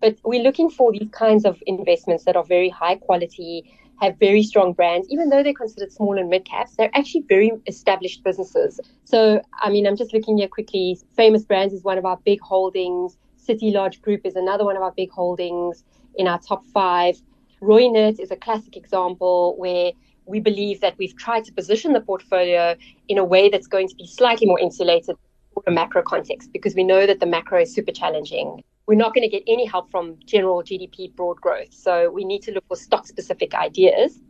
But 0.01 0.17
we're 0.25 0.43
looking 0.43 0.71
for 0.71 0.91
these 0.91 1.09
kinds 1.13 1.45
of 1.45 1.63
investments 1.67 2.25
that 2.25 2.35
are 2.35 2.45
very 2.45 2.69
high 2.69 2.97
quality, 2.97 3.71
have 4.01 4.19
very 4.19 4.43
strong 4.43 4.73
brands, 4.73 5.09
even 5.11 5.29
though 5.29 5.43
they're 5.43 5.53
considered 5.53 5.93
small 5.93 6.19
and 6.19 6.29
mid 6.29 6.45
caps, 6.45 6.75
they're 6.77 6.91
actually 6.95 7.25
very 7.29 7.53
established 7.67 8.23
businesses. 8.25 8.81
So, 9.05 9.43
I 9.61 9.71
mean, 9.71 9.87
I'm 9.87 9.97
just 9.97 10.13
looking 10.13 10.39
here 10.39 10.49
quickly. 10.49 10.99
Famous 11.17 11.45
Brands 11.45 11.75
is 11.75 11.83
one 11.83 11.99
of 11.99 12.05
our 12.05 12.17
big 12.25 12.41
holdings. 12.41 13.17
City 13.37 13.71
Lodge 13.71 14.01
Group 14.03 14.23
is 14.25 14.37
another 14.37 14.65
one 14.65 14.77
of 14.77 14.83
our 14.83 14.93
big 14.93 15.11
holdings 15.11 15.85
in 16.17 16.29
our 16.29 16.39
top 16.39 16.65
five. 16.67 17.21
Reunert 17.61 18.21
is 18.21 18.31
a 18.31 18.37
classic 18.37 18.77
example 18.77 19.57
where 19.57 19.93
we 20.29 20.41
believe 20.41 20.81
that 20.81 20.97
we've 20.99 21.17
tried 21.17 21.45
to 21.45 21.53
position 21.53 21.93
the 21.93 22.01
portfolio 22.01 22.77
in 23.09 23.19
a 23.19 23.25
way 23.25 23.49
that's 23.49 23.67
going 23.67 23.89
to 23.89 23.95
be 23.95 24.07
slightly 24.07 24.47
more 24.47 24.61
insulated 24.61 25.17
for 25.55 25.63
a 25.67 25.71
macro 25.71 26.03
context 26.03 26.53
because 26.53 26.75
we 26.75 26.85
know 26.85 27.07
that 27.07 27.21
the 27.21 27.27
macro 27.27 27.63
is 27.63 27.75
super 27.75 27.93
challenging. 27.93 28.63
We're 28.87 28.95
not 28.95 29.15
going 29.15 29.29
to 29.29 29.29
get 29.29 29.43
any 29.47 29.67
help 29.67 29.91
from 29.91 30.17
general 30.25 30.63
GDP 30.63 31.15
broad 31.15 31.41
growth. 31.41 31.73
So 31.73 32.11
we 32.11 32.25
need 32.25 32.43
to 32.43 32.53
look 32.53 32.67
for 32.69 32.77
stock 32.77 33.07
specific 33.07 33.55
ideas. 33.55 34.21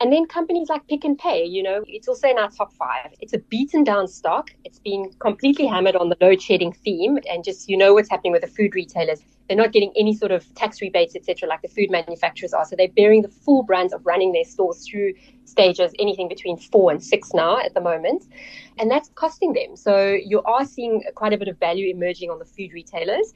And 0.00 0.10
then 0.10 0.24
companies 0.24 0.70
like 0.70 0.86
Pick 0.88 1.04
and 1.04 1.18
Pay, 1.18 1.44
you 1.44 1.62
know, 1.62 1.84
it's 1.86 2.08
also 2.08 2.26
in 2.26 2.38
our 2.38 2.50
top 2.50 2.72
five. 2.72 3.12
It's 3.20 3.34
a 3.34 3.38
beaten 3.38 3.84
down 3.84 4.08
stock. 4.08 4.50
It's 4.64 4.78
been 4.78 5.12
completely 5.18 5.66
hammered 5.66 5.94
on 5.94 6.08
the 6.08 6.16
load 6.22 6.40
shedding 6.40 6.72
theme. 6.72 7.18
And 7.30 7.44
just, 7.44 7.68
you 7.68 7.76
know, 7.76 7.92
what's 7.92 8.08
happening 8.08 8.32
with 8.32 8.40
the 8.40 8.48
food 8.48 8.74
retailers. 8.74 9.20
They're 9.46 9.58
not 9.58 9.72
getting 9.72 9.92
any 9.96 10.14
sort 10.14 10.32
of 10.32 10.54
tax 10.54 10.80
rebates, 10.80 11.14
etc., 11.16 11.50
like 11.50 11.60
the 11.60 11.68
food 11.68 11.90
manufacturers 11.90 12.54
are. 12.54 12.64
So 12.64 12.76
they're 12.76 12.88
bearing 12.88 13.20
the 13.20 13.28
full 13.28 13.62
brunt 13.62 13.92
of 13.92 14.06
running 14.06 14.32
their 14.32 14.44
stores 14.44 14.88
through 14.88 15.12
stages, 15.44 15.92
anything 15.98 16.28
between 16.28 16.56
four 16.56 16.90
and 16.90 17.04
six 17.04 17.34
now 17.34 17.58
at 17.60 17.74
the 17.74 17.80
moment. 17.82 18.24
And 18.78 18.90
that's 18.90 19.10
costing 19.16 19.52
them. 19.52 19.76
So 19.76 20.12
you 20.12 20.40
are 20.44 20.64
seeing 20.64 21.04
quite 21.14 21.34
a 21.34 21.36
bit 21.36 21.48
of 21.48 21.58
value 21.58 21.90
emerging 21.94 22.30
on 22.30 22.38
the 22.38 22.46
food 22.46 22.72
retailers. 22.72 23.34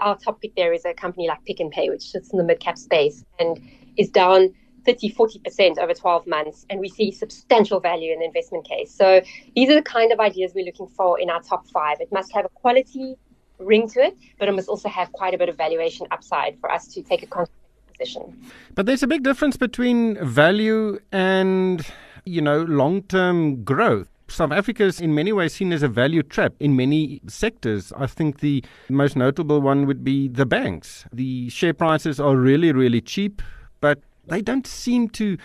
Our 0.00 0.16
top 0.16 0.40
pick 0.40 0.54
there 0.54 0.72
is 0.72 0.84
a 0.84 0.94
company 0.94 1.26
like 1.26 1.44
Pick 1.46 1.58
and 1.58 1.72
Pay, 1.72 1.90
which 1.90 2.02
sits 2.02 2.30
in 2.30 2.38
the 2.38 2.44
mid 2.44 2.60
cap 2.60 2.78
space 2.78 3.24
and 3.40 3.60
is 3.96 4.10
down 4.10 4.54
30, 4.86 5.12
40% 5.12 5.78
over 5.78 5.92
12 5.92 6.26
months, 6.26 6.64
and 6.70 6.80
we 6.80 6.88
see 6.88 7.10
substantial 7.10 7.80
value 7.80 8.12
in 8.12 8.20
the 8.20 8.24
investment 8.24 8.66
case. 8.66 8.94
So 8.94 9.20
these 9.54 9.68
are 9.68 9.74
the 9.74 9.82
kind 9.82 10.12
of 10.12 10.20
ideas 10.20 10.52
we're 10.54 10.64
looking 10.64 10.88
for 10.88 11.20
in 11.20 11.28
our 11.28 11.42
top 11.42 11.68
five. 11.68 12.00
It 12.00 12.10
must 12.12 12.32
have 12.32 12.44
a 12.44 12.48
quality 12.50 13.16
ring 13.58 13.88
to 13.90 14.00
it, 14.00 14.16
but 14.38 14.48
it 14.48 14.52
must 14.52 14.68
also 14.68 14.88
have 14.88 15.12
quite 15.12 15.34
a 15.34 15.38
bit 15.38 15.48
of 15.48 15.56
valuation 15.56 16.06
upside 16.10 16.58
for 16.60 16.70
us 16.70 16.86
to 16.88 17.02
take 17.02 17.22
a 17.22 17.46
position. 17.92 18.50
But 18.74 18.86
there's 18.86 19.02
a 19.02 19.06
big 19.06 19.22
difference 19.22 19.56
between 19.56 20.24
value 20.24 20.98
and, 21.12 21.84
you 22.24 22.40
know, 22.40 22.62
long-term 22.62 23.64
growth. 23.64 24.08
South 24.28 24.50
Africa 24.50 24.84
is 24.84 25.00
in 25.00 25.14
many 25.14 25.32
ways 25.32 25.54
seen 25.54 25.72
as 25.72 25.84
a 25.84 25.88
value 25.88 26.22
trap 26.22 26.52
in 26.58 26.74
many 26.74 27.20
sectors. 27.28 27.92
I 27.96 28.06
think 28.06 28.40
the 28.40 28.64
most 28.88 29.16
notable 29.16 29.60
one 29.60 29.86
would 29.86 30.02
be 30.02 30.28
the 30.28 30.44
banks. 30.44 31.06
The 31.12 31.48
share 31.48 31.72
prices 31.72 32.18
are 32.18 32.36
really, 32.36 32.72
really 32.72 33.00
cheap, 33.00 33.40
but 33.80 34.00
they 34.26 34.42
don't 34.42 34.66
seem 34.66 35.08
to 35.10 35.38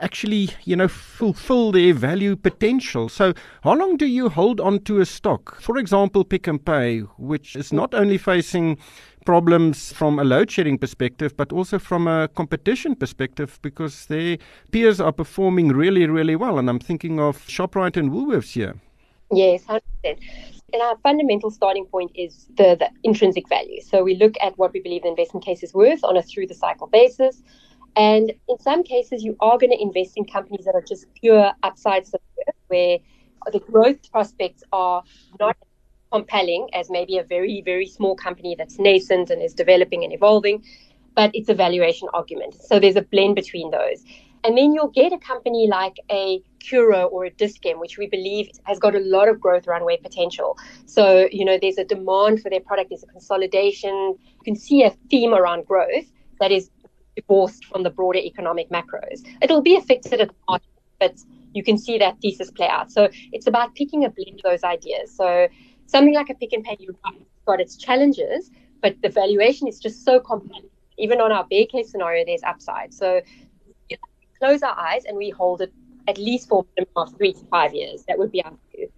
actually, 0.00 0.50
you 0.64 0.74
know, 0.76 0.88
fulfill 0.88 1.72
their 1.72 1.92
value 1.94 2.36
potential. 2.36 3.08
So, 3.08 3.34
how 3.62 3.74
long 3.74 3.96
do 3.96 4.06
you 4.06 4.28
hold 4.28 4.60
on 4.60 4.80
to 4.80 5.00
a 5.00 5.06
stock? 5.06 5.60
For 5.60 5.76
example, 5.78 6.24
Pick 6.24 6.46
and 6.46 6.64
Pay, 6.64 7.00
which 7.18 7.56
is 7.56 7.72
not 7.72 7.94
only 7.94 8.18
facing 8.18 8.78
problems 9.24 9.92
from 9.92 10.18
a 10.18 10.24
load 10.24 10.50
shedding 10.50 10.78
perspective, 10.78 11.36
but 11.36 11.52
also 11.52 11.78
from 11.78 12.08
a 12.08 12.28
competition 12.28 12.96
perspective 12.96 13.58
because 13.62 14.06
their 14.06 14.38
peers 14.72 15.00
are 15.00 15.12
performing 15.12 15.68
really, 15.68 16.06
really 16.06 16.36
well. 16.36 16.58
And 16.58 16.68
I'm 16.68 16.80
thinking 16.80 17.20
of 17.20 17.38
ShopRite 17.46 17.96
and 17.96 18.10
Woolworths 18.10 18.52
here. 18.52 18.74
Yes, 19.32 19.64
100%. 19.64 19.80
And 20.04 20.82
our 20.82 20.96
fundamental 21.02 21.50
starting 21.50 21.84
point 21.86 22.10
is 22.14 22.46
the, 22.56 22.76
the 22.76 22.88
intrinsic 23.04 23.48
value. 23.48 23.80
So 23.82 24.02
we 24.02 24.16
look 24.16 24.34
at 24.42 24.56
what 24.58 24.72
we 24.72 24.80
believe 24.80 25.02
the 25.02 25.08
investment 25.08 25.44
case 25.44 25.62
is 25.62 25.74
worth 25.74 26.02
on 26.02 26.16
a 26.16 26.22
through 26.22 26.46
the 26.46 26.54
cycle 26.54 26.86
basis. 26.86 27.42
And 27.96 28.32
in 28.48 28.58
some 28.58 28.82
cases, 28.82 29.22
you 29.22 29.36
are 29.40 29.58
going 29.58 29.70
to 29.70 29.80
invest 29.80 30.16
in 30.16 30.24
companies 30.24 30.64
that 30.64 30.74
are 30.74 30.82
just 30.82 31.12
pure 31.14 31.52
upside 31.62 32.06
support 32.06 32.56
where 32.68 32.98
the 33.52 33.58
growth 33.60 34.10
prospects 34.10 34.62
are 34.72 35.02
not 35.38 35.56
compelling 36.10 36.68
as 36.74 36.90
maybe 36.90 37.18
a 37.18 37.24
very, 37.24 37.62
very 37.64 37.86
small 37.86 38.14
company 38.14 38.54
that's 38.56 38.78
nascent 38.78 39.30
and 39.30 39.42
is 39.42 39.54
developing 39.54 40.04
and 40.04 40.12
evolving, 40.12 40.62
but 41.14 41.30
it's 41.34 41.48
a 41.48 41.54
valuation 41.54 42.08
argument. 42.14 42.54
So 42.54 42.78
there's 42.78 42.96
a 42.96 43.02
blend 43.02 43.34
between 43.34 43.70
those. 43.70 44.04
And 44.44 44.58
then 44.58 44.72
you'll 44.72 44.90
get 44.90 45.12
a 45.12 45.18
company 45.18 45.68
like 45.68 45.96
a 46.10 46.42
Curro 46.58 47.10
or 47.12 47.26
a 47.26 47.30
Dis-Chem, 47.30 47.78
which 47.78 47.96
we 47.96 48.08
believe 48.08 48.50
has 48.64 48.78
got 48.78 48.94
a 48.94 48.98
lot 48.98 49.28
of 49.28 49.40
growth 49.40 49.66
runway 49.66 49.96
potential. 49.98 50.58
So, 50.84 51.28
you 51.30 51.44
know, 51.44 51.58
there's 51.60 51.78
a 51.78 51.84
demand 51.84 52.42
for 52.42 52.50
their 52.50 52.60
product, 52.60 52.90
there's 52.90 53.04
a 53.04 53.06
consolidation. 53.06 53.92
You 53.92 54.44
can 54.44 54.56
see 54.56 54.82
a 54.82 54.90
theme 55.10 55.32
around 55.32 55.66
growth 55.66 56.10
that 56.40 56.50
is 56.50 56.70
divorced 57.16 57.64
from 57.66 57.82
the 57.82 57.90
broader 57.90 58.18
economic 58.18 58.70
macros. 58.70 59.26
It'll 59.40 59.62
be 59.62 59.76
affected 59.76 60.20
at 60.20 60.28
the 60.28 60.34
margin, 60.48 60.68
but 60.98 61.16
you 61.54 61.62
can 61.62 61.78
see 61.78 61.98
that 61.98 62.20
thesis 62.20 62.50
play 62.50 62.68
out. 62.68 62.90
So 62.90 63.08
it's 63.32 63.46
about 63.46 63.74
picking 63.74 64.04
a 64.04 64.10
blend 64.10 64.40
of 64.40 64.42
those 64.42 64.64
ideas. 64.64 65.14
So 65.14 65.48
something 65.86 66.14
like 66.14 66.30
a 66.30 66.34
Pick 66.34 66.52
and 66.52 66.64
Pay, 66.64 66.76
you've 66.80 66.96
got 67.46 67.60
its 67.60 67.76
challenges, 67.76 68.50
but 68.80 68.96
the 69.02 69.08
valuation 69.08 69.68
is 69.68 69.78
just 69.78 70.04
so 70.04 70.20
compelling. 70.20 70.68
Even 70.98 71.20
on 71.20 71.32
our 71.32 71.44
bear 71.44 71.66
case 71.66 71.90
scenario, 71.90 72.24
there's 72.24 72.42
upside. 72.42 72.94
So 72.94 73.20
you 73.88 73.96
know, 73.96 74.08
close 74.38 74.62
our 74.62 74.78
eyes 74.78 75.04
and 75.04 75.16
we 75.16 75.30
hold 75.30 75.60
it 75.62 75.72
at 76.08 76.18
least 76.18 76.48
for 76.48 76.66
three 77.16 77.32
to 77.32 77.44
five 77.46 77.74
years. 77.74 78.04
That 78.08 78.18
would 78.18 78.32
be 78.32 78.42
our 78.44 78.52
view. 78.74 78.88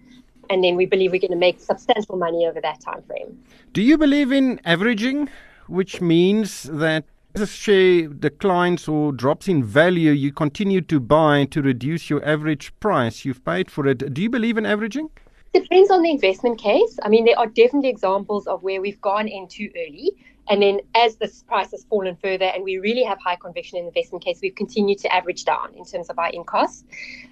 And 0.51 0.63
then 0.63 0.77
we 0.77 0.87
believe 0.87 1.13
we're 1.13 1.21
going 1.21 1.31
to 1.31 1.37
make 1.37 1.61
substantial 1.61 2.17
money 2.17 2.47
over 2.47 2.61
that 2.61 2.81
time 2.81 3.03
frame. 3.03 3.43
Do 3.73 3.83
you 3.83 3.97
believe 3.97 4.31
in 4.31 4.61
averaging, 4.65 5.31
which 5.67 6.01
means 6.01 6.65
that 6.65 7.05
as 7.37 7.51
share 7.51 8.07
declines 8.07 8.87
or 8.87 9.11
drops 9.11 9.49
in 9.49 9.65
value, 9.65 10.13
you 10.13 10.33
continue 10.33 10.81
to 10.83 11.01
buy 11.01 11.45
to 11.47 11.61
reduce 11.61 12.09
your 12.09 12.25
average 12.25 12.73
price 12.79 13.25
you've 13.25 13.45
paid 13.45 13.71
for 13.71 13.89
it. 13.89 14.15
Do 14.15 14.23
you 14.23 14.31
believe 14.31 14.57
in 14.57 14.65
averaging? 14.65 15.11
Depends 15.53 15.91
on 15.91 16.03
the 16.03 16.11
investment 16.11 16.61
case. 16.61 16.97
I 17.03 17.09
mean, 17.09 17.25
there 17.25 17.39
are 17.39 17.47
definitely 17.47 17.89
examples 17.89 18.47
of 18.47 18.63
where 18.63 18.81
we've 18.81 19.01
gone 19.01 19.27
in 19.27 19.49
too 19.49 19.69
early. 19.77 20.13
And 20.49 20.63
then 20.63 20.81
as 20.95 21.17
the 21.17 21.33
price 21.47 21.71
has 21.71 21.85
fallen 21.85 22.17
further 22.17 22.45
and 22.45 22.63
we 22.65 22.79
really 22.79 23.03
have 23.03 23.19
high 23.19 23.37
conviction 23.37 23.79
in 23.79 23.85
the 23.85 23.89
investment 23.89 24.25
case, 24.25 24.41
we've 24.43 24.55
continued 24.55 24.99
to 24.99 25.15
average 25.15 25.45
down 25.45 25.75
in 25.75 25.85
terms 25.85 26.11
of 26.11 26.19
our 26.19 26.31
in 26.31 26.45
costs. 26.45 26.85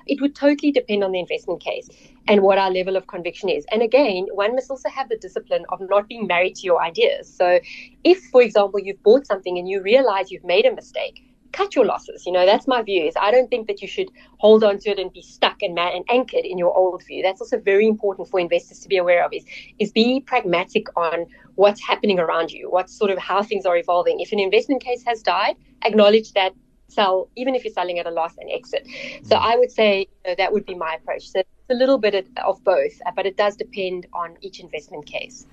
It 0.06 0.20
would 0.20 0.34
totally 0.34 0.72
depend 0.72 1.04
on 1.04 1.12
the 1.12 1.20
investment 1.20 1.60
case 1.60 1.88
and 2.28 2.42
what 2.42 2.58
our 2.58 2.70
level 2.70 2.96
of 2.96 3.06
conviction 3.06 3.48
is. 3.48 3.66
And 3.70 3.82
again, 3.82 4.26
one 4.32 4.54
must 4.54 4.70
also 4.70 4.88
have 4.88 5.08
the 5.08 5.18
discipline 5.18 5.64
of 5.68 5.80
not 5.90 6.08
being 6.08 6.26
married 6.26 6.56
to 6.56 6.62
your 6.62 6.82
ideas. 6.82 7.32
So 7.32 7.60
if, 8.04 8.22
for 8.30 8.42
example, 8.42 8.80
you've 8.80 9.02
bought 9.02 9.26
something 9.26 9.58
and 9.58 9.68
you 9.68 9.82
realize 9.82 10.30
you've 10.30 10.44
made 10.44 10.64
a 10.64 10.74
mistake, 10.74 11.22
cut 11.52 11.74
your 11.74 11.84
losses. 11.84 12.26
You 12.26 12.32
know, 12.32 12.46
that's 12.46 12.66
my 12.66 12.82
view. 12.82 13.04
Is 13.04 13.14
I 13.20 13.30
don't 13.30 13.48
think 13.48 13.66
that 13.68 13.80
you 13.82 13.88
should 13.88 14.10
hold 14.38 14.64
on 14.64 14.78
to 14.80 14.90
it 14.90 14.98
and 14.98 15.12
be 15.12 15.22
stuck 15.22 15.62
and 15.62 15.74
mad 15.74 15.94
and 15.94 16.04
anchored 16.08 16.44
in 16.44 16.58
your 16.58 16.76
old 16.76 17.04
view. 17.06 17.22
That's 17.22 17.40
also 17.40 17.58
very 17.58 17.86
important 17.86 18.28
for 18.28 18.40
investors 18.40 18.80
to 18.80 18.88
be 18.88 18.96
aware 18.96 19.24
of. 19.24 19.32
Is 19.32 19.44
is 19.78 19.92
be 19.92 20.20
pragmatic 20.20 20.86
on 20.96 21.26
what's 21.54 21.80
happening 21.86 22.18
around 22.18 22.50
you, 22.50 22.70
what 22.70 22.90
sort 22.90 23.10
of 23.10 23.18
how 23.18 23.42
things 23.42 23.66
are 23.66 23.76
evolving. 23.76 24.20
If 24.20 24.32
an 24.32 24.40
investment 24.40 24.82
case 24.82 25.02
has 25.06 25.22
died, 25.22 25.56
acknowledge 25.84 26.32
that. 26.32 26.52
Sell 26.88 27.30
even 27.36 27.54
if 27.54 27.64
you're 27.64 27.72
selling 27.72 27.98
at 28.00 28.06
a 28.06 28.10
loss 28.10 28.36
and 28.36 28.50
exit. 28.50 28.86
So 29.22 29.34
mm. 29.34 29.40
I 29.40 29.56
would 29.56 29.72
say 29.72 30.00
you 30.00 30.06
know, 30.26 30.34
that 30.36 30.52
would 30.52 30.66
be 30.66 30.74
my 30.74 30.96
approach. 31.00 31.26
So 31.30 31.38
it's 31.40 31.70
a 31.70 31.74
little 31.74 31.96
bit 31.96 32.14
of 32.44 32.62
both, 32.64 33.00
but 33.16 33.24
it 33.24 33.38
does 33.38 33.56
depend 33.56 34.06
on 34.12 34.36
each 34.42 34.60
investment 34.60 35.06
case 35.06 35.46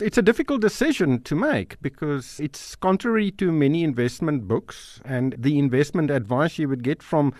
it's 0.00 0.18
a 0.18 0.22
difficult 0.22 0.60
decision 0.60 1.22
to 1.22 1.34
make 1.34 1.80
because 1.80 2.40
it's 2.40 2.74
contrary 2.76 3.30
to 3.32 3.52
many 3.52 3.84
investment 3.84 4.48
books 4.48 5.00
and 5.04 5.34
the 5.38 5.58
investment 5.58 6.10
advice 6.10 6.58
you 6.58 6.68
would 6.68 6.82
get 6.82 7.02
from 7.02 7.32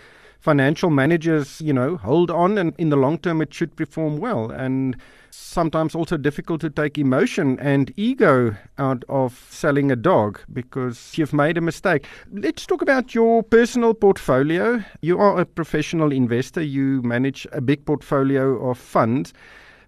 financial 0.44 0.90
managers, 0.90 1.60
you 1.62 1.72
know, 1.72 1.96
hold 1.96 2.30
on 2.30 2.58
and 2.58 2.74
in 2.76 2.90
the 2.90 2.96
long 2.96 3.16
term 3.18 3.40
it 3.40 3.54
should 3.54 3.74
perform 3.76 4.18
well. 4.18 4.50
And 4.50 4.94
sometimes 5.30 5.94
also 5.94 6.16
difficult 6.16 6.60
to 6.60 6.70
take 6.70 6.98
emotion 6.98 7.58
and 7.60 7.92
ego 7.96 8.54
out 8.76 9.04
of 9.08 9.46
selling 9.50 9.90
a 9.90 9.96
dog 9.96 10.38
because 10.52 11.16
you've 11.16 11.32
made 11.32 11.56
a 11.56 11.62
mistake. 11.62 12.06
Let's 12.30 12.66
talk 12.66 12.82
about 12.82 13.14
your 13.14 13.42
personal 13.42 13.94
portfolio. 13.94 14.84
You 15.00 15.18
are 15.18 15.40
a 15.40 15.46
professional 15.46 16.12
investor, 16.12 16.62
you 16.62 17.00
manage 17.02 17.46
a 17.52 17.62
big 17.62 17.86
portfolio 17.86 18.68
of 18.68 18.78
funds. 18.78 19.32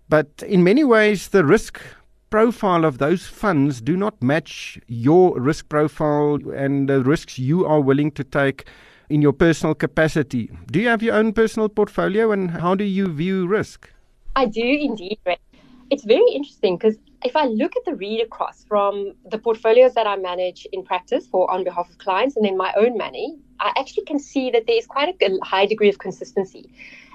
But 0.09 0.43
in 0.47 0.65
many 0.65 0.85
ways, 0.85 1.29
the 1.29 1.45
risk 1.45 1.81
profile 2.31 2.85
of 2.85 2.99
those 2.99 3.27
funds 3.27 3.81
do 3.81 3.97
not 3.97 4.23
match 4.23 4.79
your 4.89 5.39
risk 5.41 5.69
profile 5.69 6.39
and 6.55 6.89
the 6.89 7.03
risks 7.03 7.39
you 7.39 7.65
are 7.65 7.81
willing 7.81 8.11
to 8.13 8.25
take 8.25 8.67
in 9.09 9.23
your 9.23 9.33
personal 9.33 9.75
capacity. 9.75 10.51
Do 10.71 10.81
you 10.81 10.89
have 10.89 11.03
your 11.03 11.15
own 11.15 11.33
personal 11.33 11.69
portfolio 11.69 12.33
and 12.33 12.51
how 12.51 12.75
do 12.75 12.85
you 12.85 13.09
view 13.09 13.47
risk? 13.47 13.93
I 14.35 14.47
do 14.47 14.65
indeed. 14.65 15.19
It's 15.91 16.05
very 16.05 16.31
interesting 16.35 16.77
because 16.77 16.97
if 17.25 17.37
I 17.37 17.47
look 17.47 17.77
at 17.77 17.85
the 17.85 17.95
read 17.95 18.21
across 18.21 18.65
from 18.65 19.15
the 19.31 19.39
portfolios 19.39 19.95
that 19.95 20.07
I 20.07 20.17
manage 20.17 20.67
in 20.73 20.85
practice 20.85 21.27
for 21.27 21.51
on 21.51 21.65
behalf 21.65 21.89
of 21.89 21.99
clients 21.99 22.37
and 22.37 22.45
then 22.45 22.57
my 22.57 22.73
own 22.77 22.99
money, 22.99 23.39
I 23.61 23.73
actually 23.79 24.05
can 24.05 24.19
see 24.19 24.51
that 24.51 24.65
there's 24.67 24.87
quite 24.87 25.17
a 25.23 25.39
high 25.45 25.67
degree 25.67 25.89
of 25.89 25.99
consistency. 25.99 26.71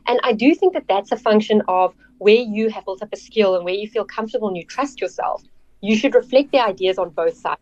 And 0.07 0.19
I 0.23 0.33
do 0.33 0.53
think 0.55 0.73
that 0.73 0.87
that's 0.87 1.11
a 1.11 1.17
function 1.17 1.61
of 1.67 1.95
where 2.17 2.35
you 2.35 2.69
have 2.69 2.85
built 2.85 3.01
up 3.01 3.09
a 3.11 3.17
skill 3.17 3.55
and 3.55 3.65
where 3.65 3.73
you 3.73 3.87
feel 3.87 4.05
comfortable 4.05 4.47
and 4.47 4.57
you 4.57 4.65
trust 4.65 5.01
yourself. 5.01 5.43
You 5.81 5.95
should 5.95 6.13
reflect 6.13 6.51
the 6.51 6.59
ideas 6.59 6.97
on 6.97 7.09
both 7.09 7.35
sides. 7.35 7.61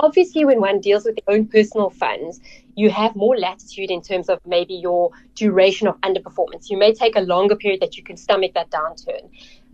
Obviously, 0.00 0.44
when 0.44 0.60
one 0.60 0.80
deals 0.80 1.04
with 1.04 1.16
their 1.16 1.34
own 1.34 1.46
personal 1.46 1.90
funds, 1.90 2.40
you 2.76 2.88
have 2.90 3.16
more 3.16 3.36
latitude 3.36 3.90
in 3.90 4.00
terms 4.00 4.28
of 4.28 4.38
maybe 4.46 4.74
your 4.74 5.10
duration 5.34 5.88
of 5.88 6.00
underperformance. 6.02 6.70
You 6.70 6.78
may 6.78 6.94
take 6.94 7.16
a 7.16 7.20
longer 7.20 7.56
period 7.56 7.80
that 7.80 7.96
you 7.96 8.04
can 8.04 8.16
stomach 8.16 8.54
that 8.54 8.70
downturn 8.70 9.28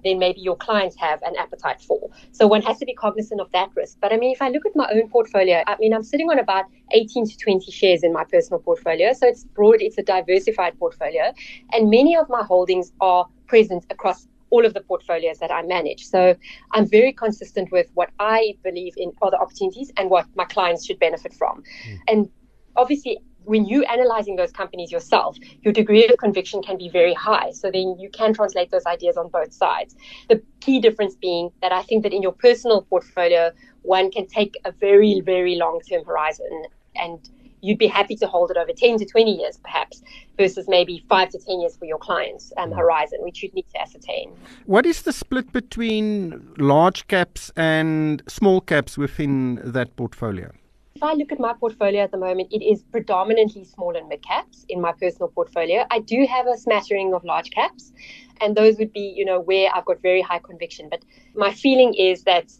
than 0.04 0.18
maybe 0.18 0.40
your 0.40 0.56
clients 0.56 0.96
have 0.96 1.22
an 1.22 1.34
appetite 1.36 1.80
for. 1.80 2.10
So 2.32 2.46
one 2.46 2.62
has 2.62 2.78
to 2.78 2.86
be 2.86 2.94
cognizant 2.94 3.40
of 3.40 3.50
that 3.52 3.70
risk. 3.74 3.98
But 4.00 4.12
I 4.12 4.16
mean, 4.16 4.32
if 4.32 4.42
I 4.42 4.48
look 4.50 4.66
at 4.66 4.76
my 4.76 4.88
own 4.92 5.08
portfolio, 5.08 5.62
I 5.66 5.76
mean, 5.78 5.92
I'm 5.92 6.02
sitting 6.02 6.30
on 6.30 6.38
about 6.38 6.66
18 6.92 7.28
to 7.28 7.36
20 7.36 7.70
shares 7.70 8.02
in 8.02 8.12
my 8.12 8.24
personal 8.24 8.60
portfolio. 8.60 9.12
So 9.12 9.26
it's 9.26 9.44
broad, 9.44 9.80
it's 9.80 9.98
a 9.98 10.02
diversified 10.02 10.78
portfolio. 10.78 11.32
And 11.72 11.90
many 11.90 12.16
of 12.16 12.28
my 12.28 12.42
holdings 12.42 12.92
are 13.00 13.26
present 13.46 13.84
across 13.90 14.26
all 14.50 14.64
of 14.64 14.74
the 14.74 14.80
portfolios 14.80 15.38
that 15.38 15.50
I 15.50 15.62
manage. 15.62 16.06
So 16.06 16.36
I'm 16.72 16.86
very 16.88 17.12
consistent 17.12 17.72
with 17.72 17.90
what 17.94 18.10
I 18.20 18.54
believe 18.62 18.94
in 18.96 19.12
other 19.20 19.36
opportunities 19.36 19.90
and 19.96 20.10
what 20.10 20.26
my 20.36 20.44
clients 20.44 20.86
should 20.86 21.00
benefit 21.00 21.34
from. 21.34 21.62
Mm. 21.88 21.98
And 22.08 22.28
obviously 22.76 23.18
when 23.44 23.66
you're 23.66 23.88
analyzing 23.90 24.36
those 24.36 24.52
companies 24.52 24.90
yourself, 24.90 25.36
your 25.62 25.72
degree 25.72 26.06
of 26.06 26.16
conviction 26.18 26.62
can 26.62 26.78
be 26.78 26.88
very 26.88 27.14
high. 27.14 27.50
So 27.50 27.70
then 27.70 27.96
you 27.98 28.10
can 28.10 28.34
translate 28.34 28.70
those 28.70 28.86
ideas 28.86 29.16
on 29.16 29.28
both 29.28 29.52
sides. 29.52 29.94
The 30.28 30.42
key 30.60 30.80
difference 30.80 31.14
being 31.14 31.50
that 31.62 31.72
I 31.72 31.82
think 31.82 32.02
that 32.02 32.12
in 32.12 32.22
your 32.22 32.32
personal 32.32 32.82
portfolio, 32.82 33.50
one 33.82 34.10
can 34.10 34.26
take 34.26 34.56
a 34.64 34.72
very, 34.72 35.20
very 35.20 35.56
long 35.56 35.80
term 35.88 36.04
horizon 36.04 36.64
and 36.96 37.28
you'd 37.64 37.78
be 37.78 37.86
happy 37.86 38.14
to 38.14 38.26
hold 38.26 38.50
it 38.50 38.56
over 38.56 38.72
10 38.72 38.98
to 38.98 39.06
20 39.06 39.32
years 39.32 39.58
perhaps 39.58 40.02
versus 40.36 40.66
maybe 40.68 41.02
5 41.08 41.30
to 41.30 41.38
10 41.38 41.60
years 41.60 41.76
for 41.76 41.86
your 41.86 41.98
client's 41.98 42.52
um, 42.58 42.70
mm. 42.70 42.76
horizon 42.76 43.18
which 43.22 43.42
you'd 43.42 43.54
need 43.54 43.66
to 43.74 43.80
ascertain 43.80 44.30
what 44.66 44.84
is 44.84 45.02
the 45.02 45.12
split 45.12 45.50
between 45.52 46.46
large 46.58 47.06
caps 47.08 47.50
and 47.56 48.22
small 48.28 48.60
caps 48.60 48.98
within 48.98 49.60
that 49.64 49.96
portfolio 49.96 50.52
if 50.94 51.02
I 51.02 51.14
look 51.14 51.32
at 51.32 51.40
my 51.40 51.52
portfolio 51.54 52.04
at 52.04 52.12
the 52.12 52.18
moment, 52.18 52.48
it 52.52 52.62
is 52.62 52.84
predominantly 52.84 53.64
small 53.64 53.96
and 53.96 54.08
mid 54.08 54.22
caps 54.22 54.64
in 54.68 54.80
my 54.80 54.92
personal 54.92 55.28
portfolio. 55.28 55.84
I 55.90 55.98
do 55.98 56.24
have 56.30 56.46
a 56.46 56.56
smattering 56.56 57.14
of 57.14 57.24
large 57.24 57.50
caps, 57.50 57.92
and 58.40 58.56
those 58.56 58.78
would 58.78 58.92
be, 58.92 59.12
you 59.16 59.24
know, 59.24 59.40
where 59.40 59.74
I've 59.74 59.84
got 59.86 60.00
very 60.02 60.22
high 60.22 60.38
conviction. 60.38 60.88
But 60.88 61.04
my 61.34 61.52
feeling 61.52 61.94
is 61.94 62.22
that 62.24 62.52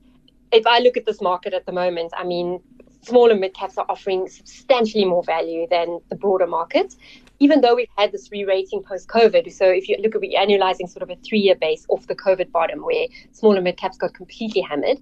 if 0.50 0.66
I 0.66 0.80
look 0.80 0.96
at 0.96 1.06
this 1.06 1.20
market 1.20 1.54
at 1.54 1.64
the 1.66 1.72
moment, 1.72 2.12
I 2.16 2.24
mean, 2.24 2.60
small 3.02 3.30
and 3.30 3.40
mid 3.40 3.54
caps 3.54 3.78
are 3.78 3.86
offering 3.88 4.28
substantially 4.28 5.04
more 5.04 5.22
value 5.22 5.68
than 5.70 6.00
the 6.08 6.16
broader 6.16 6.48
market 6.48 6.96
even 7.40 7.60
though 7.60 7.74
we've 7.74 7.88
had 7.96 8.12
this 8.12 8.30
re-rating 8.30 8.82
post-COVID, 8.82 9.52
so 9.52 9.66
if 9.66 9.88
you 9.88 9.96
look 10.00 10.14
at 10.14 10.20
we 10.20 10.36
annualizing 10.36 10.88
sort 10.88 11.02
of 11.02 11.10
a 11.10 11.16
three-year 11.16 11.56
base 11.56 11.84
off 11.88 12.06
the 12.06 12.14
COVID 12.14 12.50
bottom 12.52 12.80
where 12.84 13.06
small 13.32 13.54
and 13.54 13.64
mid 13.64 13.76
caps 13.76 13.96
got 13.96 14.14
completely 14.14 14.60
hammered, 14.60 14.98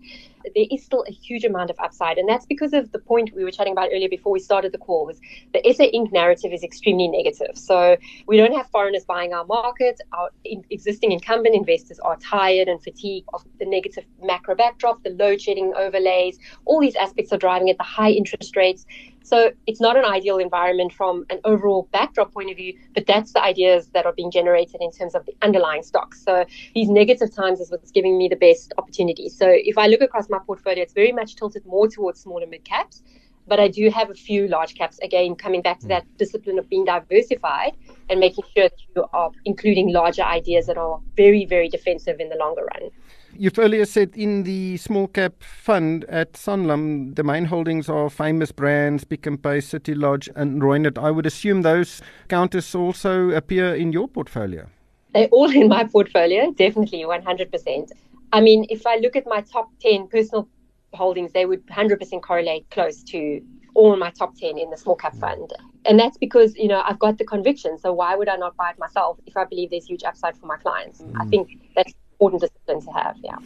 there 0.54 0.66
is 0.70 0.84
still 0.84 1.04
a 1.08 1.12
huge 1.12 1.44
amount 1.44 1.70
of 1.70 1.76
upside. 1.80 2.18
And 2.18 2.28
that's 2.28 2.46
because 2.46 2.72
of 2.72 2.92
the 2.92 2.99
point 2.99 3.30
we 3.34 3.44
were 3.44 3.50
chatting 3.50 3.72
about 3.72 3.90
earlier 3.92 4.08
before 4.08 4.32
we 4.32 4.40
started 4.40 4.72
the 4.72 4.78
call 4.78 5.06
was 5.06 5.20
the 5.52 5.61
SA 5.72 5.84
Inc. 5.94 6.12
narrative 6.12 6.52
is 6.52 6.62
extremely 6.62 7.08
negative. 7.08 7.56
So 7.56 7.96
we 8.26 8.37
don't 8.37 8.54
have 8.54 8.68
foreigners 8.70 9.04
buying 9.04 9.32
our 9.32 9.44
market. 9.44 10.00
Our 10.12 10.30
existing 10.70 11.12
incumbent 11.12 11.54
investors 11.54 11.99
are 12.00 12.16
tired 12.16 12.68
and 12.68 12.82
fatigued 12.82 13.28
of 13.34 13.44
the 13.58 13.66
negative 13.66 14.04
macro 14.22 14.54
backdrop, 14.54 15.02
the 15.02 15.11
load 15.11 15.40
shedding 15.40 15.72
overlays, 15.76 16.38
all 16.64 16.80
these 16.80 16.96
aspects 16.96 17.32
are 17.32 17.38
driving 17.38 17.68
it, 17.68 17.78
the 17.78 17.84
high 17.84 18.11
interest 18.11 18.56
rates. 18.56 18.87
So 19.25 19.52
it's 19.66 19.80
not 19.80 19.96
an 19.96 20.04
ideal 20.04 20.38
environment 20.38 20.92
from 20.92 21.25
an 21.30 21.40
overall 21.44 21.88
backdrop 21.92 22.32
point 22.34 22.50
of 22.50 22.56
view, 22.56 22.76
but 22.94 23.06
that's 23.06 23.32
the 23.32 23.42
ideas 23.42 23.88
that 23.94 24.04
are 24.04 24.12
being 24.12 24.30
generated 24.30 24.80
in 24.80 24.90
terms 24.90 25.14
of 25.14 25.25
the 25.26 25.34
underlying 25.42 25.82
stocks. 25.82 26.22
So 26.25 26.44
these 26.75 26.88
negative 26.88 27.34
times 27.34 27.61
is 27.61 27.70
what's 27.70 27.90
giving 27.92 28.18
me 28.18 28.28
the 28.28 28.37
best 28.37 28.72
opportunities. 28.78 29.37
So 29.37 29.46
if 29.49 29.78
I 29.78 29.87
look 29.87 30.00
across 30.00 30.28
my 30.32 30.40
portfolio, 30.44 30.82
it's 30.82 30.92
very 30.92 31.12
much 31.12 31.36
tilted 31.36 31.64
more 31.64 31.86
towards 31.88 32.20
smaller 32.20 32.46
mid 32.46 32.64
caps. 32.64 33.02
But 33.46 33.58
I 33.58 33.68
do 33.68 33.90
have 33.90 34.08
a 34.08 34.14
few 34.14 34.46
large 34.46 34.74
caps, 34.74 34.98
again, 35.00 35.34
coming 35.34 35.62
back 35.62 35.80
to 35.80 35.88
that 35.88 36.04
mm. 36.04 36.16
discipline 36.16 36.58
of 36.60 36.68
being 36.68 36.84
diversified 36.84 37.72
and 38.08 38.20
making 38.20 38.44
sure 38.54 38.68
that 38.68 38.80
you 38.94 39.04
are 39.12 39.30
including 39.44 39.92
larger 39.92 40.22
ideas 40.22 40.66
that 40.66 40.78
are 40.78 41.00
very, 41.16 41.44
very 41.44 41.68
defensive 41.68 42.20
in 42.20 42.28
the 42.28 42.36
longer 42.36 42.62
run. 42.74 42.90
You've 43.34 43.58
earlier 43.58 43.86
said 43.86 44.12
in 44.14 44.42
the 44.42 44.76
small 44.76 45.08
cap 45.08 45.42
fund 45.42 46.04
at 46.04 46.34
Sanlam, 46.34 47.16
the 47.16 47.24
main 47.24 47.46
holdings 47.46 47.88
are 47.88 48.10
famous 48.10 48.52
brands, 48.52 49.04
Pick 49.04 49.26
and 49.26 49.42
Pay, 49.42 49.60
City 49.60 49.94
Lodge, 49.94 50.28
and 50.36 50.60
Reunert. 50.60 50.98
I 50.98 51.10
would 51.10 51.26
assume 51.26 51.62
those 51.62 52.02
counters 52.28 52.74
also 52.74 53.30
appear 53.30 53.74
in 53.74 53.90
your 53.90 54.06
portfolio. 54.06 54.68
They're 55.14 55.28
all 55.28 55.50
in 55.50 55.68
my 55.68 55.84
portfolio, 55.84 56.52
definitely 56.52 57.04
100%. 57.04 57.90
I 58.32 58.40
mean, 58.40 58.66
if 58.70 58.86
I 58.86 58.96
look 58.96 59.14
at 59.14 59.26
my 59.26 59.42
top 59.42 59.70
10 59.80 60.08
personal 60.08 60.48
holdings, 60.94 61.32
they 61.32 61.46
would 61.46 61.66
100% 61.66 62.22
correlate 62.22 62.68
close 62.70 63.02
to 63.04 63.42
all 63.74 63.96
my 63.96 64.10
top 64.10 64.34
10 64.36 64.58
in 64.58 64.70
the 64.70 64.76
small 64.76 64.96
cap 64.96 65.14
fund. 65.16 65.52
And 65.84 65.98
that's 65.98 66.18
because, 66.18 66.54
you 66.56 66.68
know, 66.68 66.82
I've 66.84 66.98
got 66.98 67.18
the 67.18 67.24
conviction. 67.24 67.78
So 67.78 67.92
why 67.92 68.14
would 68.14 68.28
I 68.28 68.36
not 68.36 68.56
buy 68.56 68.70
it 68.70 68.78
myself 68.78 69.18
if 69.26 69.36
I 69.36 69.44
believe 69.44 69.70
there's 69.70 69.86
huge 69.86 70.04
upside 70.04 70.36
for 70.36 70.46
my 70.46 70.56
clients? 70.56 71.00
Mm. 71.00 71.20
I 71.20 71.24
think 71.26 71.58
that's 71.74 71.92
important 72.12 72.42
discipline 72.42 72.80
to 72.82 72.90
have. 72.92 73.16
Yeah. 73.22 73.36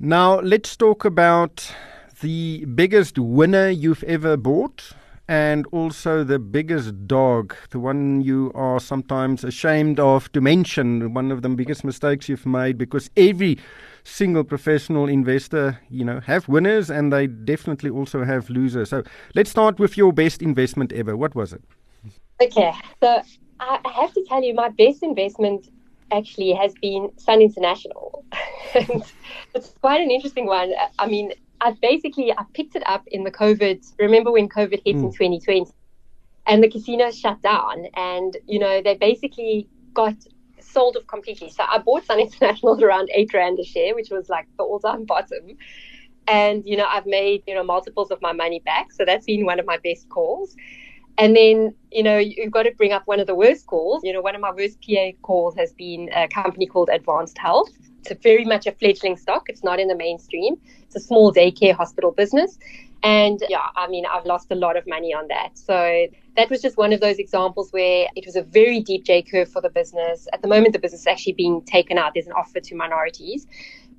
Now 0.00 0.40
let's 0.40 0.76
talk 0.76 1.04
about 1.04 1.72
the 2.20 2.64
biggest 2.66 3.18
winner 3.18 3.68
you've 3.68 4.04
ever 4.04 4.36
bought 4.36 4.92
and 5.28 5.66
also 5.72 6.24
the 6.24 6.38
biggest 6.38 7.06
dog, 7.06 7.54
the 7.70 7.78
one 7.78 8.22
you 8.22 8.50
are 8.54 8.80
sometimes 8.80 9.44
ashamed 9.44 10.00
of 10.00 10.32
to 10.32 10.40
mention, 10.40 11.12
one 11.12 11.30
of 11.30 11.42
the 11.42 11.50
biggest 11.50 11.84
mistakes 11.84 12.28
you've 12.28 12.46
made 12.46 12.78
because 12.78 13.10
every 13.16 13.58
single 14.08 14.44
professional 14.44 15.06
investor, 15.06 15.80
you 15.90 16.04
know, 16.04 16.20
have 16.20 16.48
winners 16.48 16.90
and 16.90 17.12
they 17.12 17.26
definitely 17.26 17.90
also 17.90 18.24
have 18.24 18.48
losers. 18.50 18.90
So 18.90 19.02
let's 19.34 19.50
start 19.50 19.78
with 19.78 19.96
your 19.96 20.12
best 20.12 20.42
investment 20.42 20.92
ever. 20.92 21.16
What 21.16 21.34
was 21.34 21.52
it? 21.52 21.62
Okay. 22.40 22.72
So 23.02 23.22
I 23.60 23.78
have 23.94 24.12
to 24.14 24.24
tell 24.28 24.42
you, 24.42 24.54
my 24.54 24.70
best 24.70 25.02
investment 25.02 25.68
actually 26.10 26.52
has 26.52 26.74
been 26.80 27.10
Sun 27.18 27.42
International. 27.42 28.24
it's 28.74 29.74
quite 29.80 30.00
an 30.00 30.10
interesting 30.10 30.46
one. 30.46 30.72
I 30.98 31.06
mean, 31.06 31.32
I 31.60 31.72
basically 31.72 32.32
I 32.32 32.44
picked 32.54 32.76
it 32.76 32.82
up 32.86 33.06
in 33.08 33.24
the 33.24 33.30
COVID. 33.30 33.84
Remember 33.98 34.30
when 34.30 34.48
COVID 34.48 34.80
hit 34.84 34.96
mm. 34.96 35.04
in 35.04 35.12
2020, 35.12 35.66
and 36.46 36.62
the 36.62 36.70
casinos 36.70 37.18
shut 37.18 37.42
down, 37.42 37.86
and 37.94 38.36
you 38.46 38.58
know 38.58 38.80
they 38.80 38.94
basically 38.94 39.68
got 39.92 40.14
sold 40.72 40.96
off 40.96 41.06
completely. 41.06 41.50
So 41.50 41.64
I 41.68 41.78
bought 41.78 42.04
Sun 42.04 42.20
International 42.26 42.82
around 42.82 43.10
eight 43.14 43.32
rand 43.34 43.58
a 43.58 43.64
share, 43.64 43.94
which 43.94 44.10
was 44.10 44.28
like 44.28 44.46
the 44.56 44.64
all-time 44.64 45.04
bottom. 45.04 45.56
And 46.26 46.62
you 46.66 46.76
know 46.76 46.86
I've 46.86 47.06
made 47.06 47.42
you 47.46 47.54
know 47.54 47.64
multiples 47.64 48.10
of 48.10 48.20
my 48.20 48.32
money 48.32 48.60
back, 48.60 48.92
so 48.92 49.04
that's 49.04 49.24
been 49.24 49.46
one 49.46 49.58
of 49.58 49.66
my 49.66 49.78
best 49.78 50.08
calls. 50.08 50.54
And 51.18 51.34
then, 51.34 51.74
you 51.90 52.04
know, 52.04 52.16
you've 52.16 52.52
got 52.52 52.62
to 52.62 52.70
bring 52.76 52.92
up 52.92 53.02
one 53.06 53.18
of 53.18 53.26
the 53.26 53.34
worst 53.34 53.66
calls. 53.66 54.04
You 54.04 54.12
know, 54.12 54.20
one 54.20 54.36
of 54.36 54.40
my 54.40 54.52
worst 54.52 54.78
PA 54.80 55.10
calls 55.22 55.56
has 55.56 55.72
been 55.72 56.08
a 56.14 56.28
company 56.28 56.64
called 56.64 56.90
Advanced 56.92 57.36
Health. 57.38 57.70
It's 58.06 58.22
very 58.22 58.44
much 58.44 58.68
a 58.68 58.72
fledgling 58.72 59.16
stock. 59.16 59.48
It's 59.48 59.64
not 59.64 59.80
in 59.80 59.88
the 59.88 59.96
mainstream. 59.96 60.54
It's 60.84 60.94
a 60.94 61.00
small 61.00 61.32
daycare 61.32 61.74
hospital 61.74 62.12
business. 62.12 62.56
And 63.02 63.42
yeah, 63.48 63.66
I 63.76 63.86
mean, 63.88 64.04
I've 64.06 64.26
lost 64.26 64.48
a 64.50 64.54
lot 64.54 64.76
of 64.76 64.86
money 64.86 65.14
on 65.14 65.28
that. 65.28 65.56
So 65.56 66.06
that 66.36 66.50
was 66.50 66.60
just 66.60 66.76
one 66.76 66.92
of 66.92 67.00
those 67.00 67.18
examples 67.18 67.70
where 67.72 68.08
it 68.16 68.26
was 68.26 68.34
a 68.34 68.42
very 68.42 68.80
deep 68.80 69.04
J 69.04 69.22
curve 69.22 69.50
for 69.50 69.62
the 69.62 69.70
business. 69.70 70.26
At 70.32 70.42
the 70.42 70.48
moment, 70.48 70.72
the 70.72 70.78
business 70.78 71.02
is 71.02 71.06
actually 71.06 71.34
being 71.34 71.62
taken 71.62 71.96
out. 71.96 72.12
There's 72.14 72.26
an 72.26 72.32
offer 72.32 72.60
to 72.60 72.74
minorities. 72.74 73.46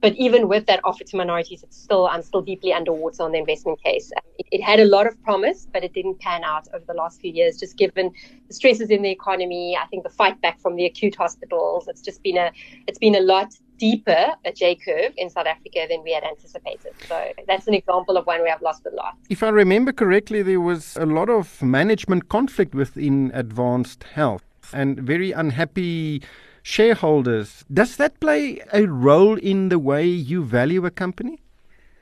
But 0.02 0.14
even 0.16 0.48
with 0.48 0.66
that 0.68 0.80
offer 0.84 1.04
to 1.04 1.18
minorities, 1.18 1.64
it's 1.64 1.78
still 1.78 2.08
I'm 2.08 2.22
still 2.22 2.42
deeply 2.42 2.72
underwater 2.72 3.24
on 3.24 3.34
the 3.34 3.38
investment 3.38 3.82
case. 3.84 4.12
Um, 4.16 4.24
it, 4.38 4.48
it, 4.52 4.62
had 4.62 4.80
a 4.80 4.86
lot 4.86 5.08
of 5.08 5.22
promise, 5.24 5.68
but 5.74 5.84
it 5.84 5.94
didn't 5.94 6.20
pan 6.20 6.44
out 6.44 6.68
over 6.74 6.86
the 6.88 6.94
last 6.94 7.20
few 7.20 7.34
years, 7.34 7.60
just 7.60 7.78
given 7.78 8.12
the 8.48 8.54
stresses 8.54 8.90
in 8.90 9.02
the 9.02 9.10
economy. 9.10 9.78
I 9.78 9.86
think 9.88 10.04
the 10.04 10.10
fight 10.10 10.40
back 10.42 10.62
from 10.62 10.78
the 10.78 10.86
acute 10.86 11.16
hospitals. 11.16 11.90
It's 11.90 12.02
just 12.02 12.24
been 12.24 12.38
a 12.38 12.52
it's 12.88 13.00
been 13.00 13.16
a 13.16 13.22
lot 13.22 13.54
deeper 13.80 14.24
a 14.46 14.52
J 14.52 14.76
curve 14.76 15.14
in 15.18 15.30
South 15.30 15.48
Africa 15.48 15.88
than 15.90 16.04
we 16.04 16.12
had 16.14 16.24
anticipated. 16.24 16.94
So 17.08 17.18
that's 17.48 17.68
an 17.68 17.74
example 17.74 18.18
of 18.18 18.26
one 18.26 18.42
where 18.42 18.54
I've 18.54 18.62
lost 18.62 18.86
a 18.86 18.94
lot. 18.96 19.16
If 19.30 19.42
I 19.42 19.50
remember 19.50 19.92
correctly, 19.92 20.42
there 20.44 20.62
was 20.62 20.96
a 20.98 21.06
lot 21.06 21.30
of 21.30 21.62
management 21.62 22.30
conflict 22.30 22.76
within 22.76 23.32
Advanced 23.34 24.04
Health 24.04 24.44
and 24.74 25.00
very 25.00 25.32
unhappy 25.32 26.22
shareholders. 26.62 27.66
Does 27.74 27.96
that 27.98 28.20
play 28.20 28.62
a 28.74 28.86
role 28.86 29.38
in 29.38 29.70
the 29.70 29.80
way 29.80 30.06
you 30.06 30.44
value 30.44 30.86
a 30.86 30.92
company? 30.92 31.42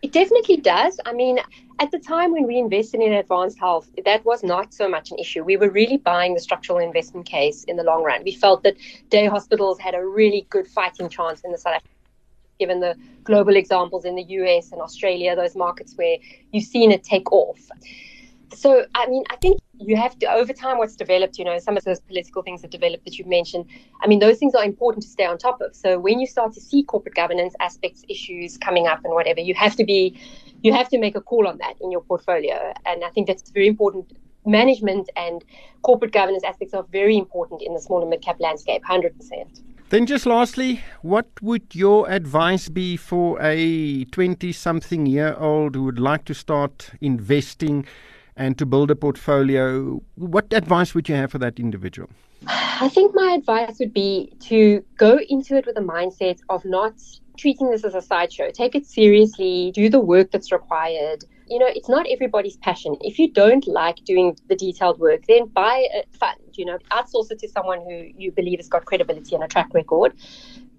It 0.01 0.11
definitely 0.11 0.57
does. 0.57 0.99
I 1.05 1.13
mean, 1.13 1.39
at 1.79 1.91
the 1.91 1.99
time 1.99 2.31
when 2.31 2.45
we 2.45 2.57
invested 2.57 3.01
in 3.01 3.13
advanced 3.13 3.57
health, 3.59 3.89
that 4.05 4.23
was 4.25 4.43
not 4.43 4.73
so 4.73 4.87
much 4.87 5.11
an 5.11 5.17
issue. 5.17 5.43
We 5.43 5.57
were 5.57 5.69
really 5.69 5.97
buying 5.97 6.33
the 6.33 6.39
structural 6.39 6.77
investment 6.77 7.25
case 7.25 7.63
in 7.63 7.77
the 7.77 7.83
long 7.83 8.03
run. 8.03 8.23
We 8.23 8.33
felt 8.33 8.63
that 8.63 8.75
day 9.09 9.25
hospitals 9.25 9.79
had 9.79 9.95
a 9.95 10.05
really 10.05 10.45
good 10.49 10.67
fighting 10.67 11.09
chance 11.09 11.41
in 11.41 11.51
the 11.51 11.57
South 11.57 11.75
Africa, 11.75 11.89
given 12.59 12.79
the 12.79 12.95
global 13.23 13.55
examples 13.55 14.05
in 14.05 14.15
the 14.15 14.23
US 14.23 14.71
and 14.71 14.81
Australia, 14.81 15.35
those 15.35 15.55
markets 15.55 15.93
where 15.95 16.17
you've 16.51 16.65
seen 16.65 16.91
it 16.91 17.03
take 17.03 17.31
off 17.31 17.59
so 18.53 18.85
I 18.95 19.07
mean, 19.07 19.23
I 19.29 19.35
think 19.37 19.59
you 19.79 19.95
have 19.95 20.17
to 20.19 20.31
over 20.31 20.53
time 20.53 20.77
what's 20.77 20.95
developed. 20.95 21.37
You 21.37 21.45
know, 21.45 21.59
some 21.59 21.77
of 21.77 21.83
those 21.83 21.99
political 21.99 22.41
things 22.41 22.61
that 22.61 22.71
developed 22.71 23.05
that 23.05 23.17
you've 23.17 23.27
mentioned. 23.27 23.65
I 24.01 24.07
mean, 24.07 24.19
those 24.19 24.37
things 24.37 24.55
are 24.55 24.63
important 24.63 25.03
to 25.03 25.09
stay 25.09 25.25
on 25.25 25.37
top 25.37 25.61
of. 25.61 25.75
So 25.75 25.99
when 25.99 26.19
you 26.19 26.27
start 26.27 26.53
to 26.53 26.61
see 26.61 26.83
corporate 26.83 27.15
governance 27.15 27.55
aspects, 27.59 28.03
issues 28.09 28.57
coming 28.57 28.87
up, 28.87 28.99
and 29.03 29.13
whatever, 29.13 29.39
you 29.39 29.53
have 29.55 29.75
to 29.75 29.85
be, 29.85 30.19
you 30.63 30.73
have 30.73 30.89
to 30.89 30.97
make 30.97 31.15
a 31.15 31.21
call 31.21 31.47
on 31.47 31.57
that 31.59 31.75
in 31.81 31.91
your 31.91 32.01
portfolio. 32.01 32.73
And 32.85 33.03
I 33.03 33.09
think 33.09 33.27
that's 33.27 33.49
very 33.51 33.67
important. 33.67 34.11
Management 34.45 35.09
and 35.17 35.43
corporate 35.81 36.13
governance 36.13 36.43
aspects 36.43 36.73
are 36.73 36.83
very 36.91 37.17
important 37.17 37.61
in 37.61 37.73
the 37.73 37.81
small 37.81 38.01
and 38.01 38.09
mid 38.09 38.21
cap 38.21 38.37
landscape. 38.39 38.83
Hundred 38.83 39.17
percent. 39.17 39.61
Then, 39.89 40.05
just 40.05 40.25
lastly, 40.25 40.81
what 41.01 41.27
would 41.41 41.73
your 41.73 42.09
advice 42.09 42.67
be 42.67 42.97
for 42.97 43.41
a 43.41 44.03
20 44.05 44.51
something 44.51 45.05
year 45.05 45.33
old 45.39 45.75
who 45.75 45.83
would 45.83 45.99
like 45.99 46.25
to 46.25 46.33
start 46.33 46.89
investing 46.99 47.85
and 48.37 48.57
to 48.57 48.65
build 48.65 48.91
a 48.91 48.95
portfolio, 48.95 50.01
what 50.15 50.53
advice 50.53 50.95
would 50.95 51.09
you 51.09 51.15
have 51.15 51.31
for 51.31 51.39
that 51.39 51.59
individual? 51.59 52.09
I 52.47 52.89
think 52.89 53.13
my 53.15 53.31
advice 53.31 53.79
would 53.79 53.93
be 53.93 54.33
to 54.41 54.83
go 54.95 55.19
into 55.27 55.57
it 55.57 55.65
with 55.65 55.77
a 55.77 55.81
mindset 55.81 56.39
of 56.49 56.63
not 56.63 56.93
treating 57.37 57.69
this 57.71 57.83
as 57.83 57.95
a 57.95 58.01
sideshow. 58.01 58.51
Take 58.51 58.75
it 58.75 58.85
seriously, 58.85 59.71
do 59.73 59.89
the 59.89 59.99
work 59.99 60.31
that's 60.31 60.51
required, 60.51 61.23
you 61.49 61.59
know, 61.59 61.67
it's 61.67 61.89
not 61.89 62.05
everybody's 62.11 62.57
passion. 62.57 62.97
If 63.01 63.19
you 63.19 63.31
don't 63.31 63.65
like 63.67 64.03
doing 64.03 64.37
the 64.47 64.55
detailed 64.55 64.99
work, 64.99 65.25
then 65.27 65.45
buy 65.47 65.87
a 65.93 66.03
fund, 66.17 66.39
you 66.53 66.65
know, 66.65 66.77
outsource 66.91 67.31
it 67.31 67.39
to 67.39 67.47
someone 67.47 67.79
who 67.81 68.09
you 68.17 68.31
believe 68.31 68.59
has 68.59 68.67
got 68.67 68.85
credibility 68.85 69.33
and 69.33 69.43
a 69.43 69.47
track 69.47 69.73
record. 69.73 70.13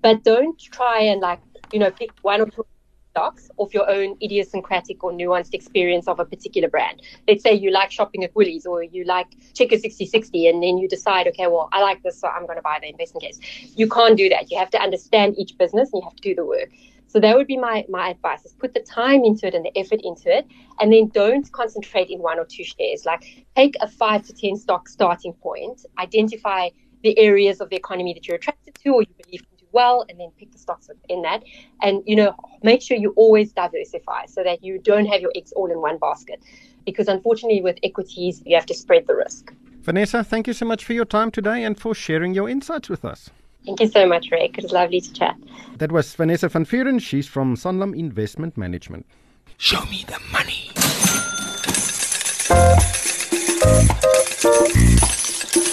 But 0.02 0.24
don't 0.24 0.58
try 0.58 1.00
and 1.00 1.20
like, 1.20 1.40
you 1.72 1.78
know, 1.78 1.90
pick 1.90 2.10
one 2.22 2.42
or 2.42 2.46
two 2.46 2.66
stocks 3.18 3.50
off 3.56 3.74
your 3.74 3.90
own 3.90 4.16
idiosyncratic 4.22 5.02
or 5.02 5.10
nuanced 5.10 5.52
experience 5.52 6.06
of 6.06 6.20
a 6.20 6.24
particular 6.24 6.68
brand. 6.68 7.02
Let's 7.26 7.42
say 7.42 7.52
you 7.52 7.72
like 7.72 7.90
shopping 7.90 8.22
at 8.22 8.32
Woolies 8.36 8.64
or 8.64 8.84
you 8.84 9.04
like 9.04 9.26
Checker 9.54 9.74
Sixty60 9.74 10.48
and 10.48 10.62
then 10.62 10.78
you 10.78 10.88
decide, 10.88 11.26
okay, 11.26 11.48
well, 11.48 11.68
I 11.72 11.82
like 11.82 12.00
this, 12.04 12.20
so 12.20 12.28
I'm 12.28 12.46
going 12.46 12.58
to 12.58 12.62
buy 12.62 12.78
the 12.80 12.88
investment 12.88 13.24
case. 13.24 13.40
You 13.76 13.88
can't 13.88 14.16
do 14.16 14.28
that. 14.28 14.52
You 14.52 14.58
have 14.58 14.70
to 14.70 14.80
understand 14.80 15.34
each 15.36 15.58
business 15.58 15.92
and 15.92 16.00
you 16.00 16.08
have 16.08 16.14
to 16.14 16.22
do 16.22 16.34
the 16.36 16.46
work. 16.46 16.70
So 17.08 17.18
that 17.18 17.36
would 17.36 17.48
be 17.48 17.56
my, 17.56 17.84
my 17.88 18.10
advice 18.10 18.44
is 18.44 18.52
put 18.52 18.72
the 18.74 18.80
time 18.80 19.24
into 19.24 19.48
it 19.48 19.54
and 19.54 19.64
the 19.64 19.76
effort 19.76 20.00
into 20.04 20.30
it. 20.38 20.46
And 20.78 20.92
then 20.92 21.08
don't 21.08 21.50
concentrate 21.50 22.10
in 22.10 22.20
one 22.20 22.38
or 22.38 22.44
two 22.44 22.62
shares. 22.62 23.04
Like 23.04 23.46
take 23.56 23.74
a 23.80 23.88
five 23.88 24.24
to 24.28 24.32
10 24.32 24.56
stock 24.56 24.88
starting 24.88 25.32
point, 25.32 25.84
identify 25.98 26.68
the 27.02 27.18
areas 27.18 27.60
of 27.60 27.68
the 27.70 27.76
economy 27.76 28.14
that 28.14 28.28
you're 28.28 28.36
attracted 28.36 28.76
to 28.76 28.90
or 28.90 29.02
you 29.02 29.14
believe 29.24 29.42
well, 29.80 30.04
and 30.08 30.18
then 30.20 30.30
pick 30.38 30.50
the 30.50 30.58
stocks 30.66 30.88
within 30.88 31.20
that. 31.22 31.40
And, 31.84 31.94
you 32.10 32.16
know, 32.20 32.30
make 32.70 32.80
sure 32.82 32.96
you 32.96 33.10
always 33.22 33.48
diversify 33.52 34.22
so 34.26 34.40
that 34.48 34.58
you 34.66 34.72
don't 34.90 35.06
have 35.12 35.20
your 35.20 35.32
eggs 35.38 35.52
all 35.58 35.70
in 35.74 35.80
one 35.80 35.98
basket. 35.98 36.38
Because 36.84 37.06
unfortunately, 37.16 37.60
with 37.68 37.78
equities, 37.90 38.34
you 38.44 38.54
have 38.56 38.66
to 38.66 38.74
spread 38.74 39.06
the 39.06 39.14
risk. 39.14 39.52
Vanessa, 39.88 40.24
thank 40.24 40.46
you 40.48 40.52
so 40.52 40.66
much 40.72 40.84
for 40.84 40.94
your 40.94 41.04
time 41.04 41.30
today 41.30 41.58
and 41.66 41.74
for 41.78 41.94
sharing 41.94 42.34
your 42.34 42.48
insights 42.48 42.88
with 42.88 43.04
us. 43.04 43.30
Thank 43.64 43.80
you 43.80 43.88
so 43.88 44.06
much, 44.06 44.30
Ryk. 44.30 44.58
It 44.58 44.64
was 44.64 44.72
lovely 44.72 45.00
to 45.00 45.12
chat. 45.12 45.36
That 45.78 45.92
was 45.92 46.14
Vanessa 46.14 46.48
van 46.48 46.64
Vuuren. 46.64 47.00
She's 47.00 47.28
from 47.28 47.56
Sanlam 47.56 47.92
Investment 47.96 48.56
Management. 48.56 49.06
Show 49.58 49.84
me 49.86 50.04
the 50.12 50.20
money. 50.36 50.72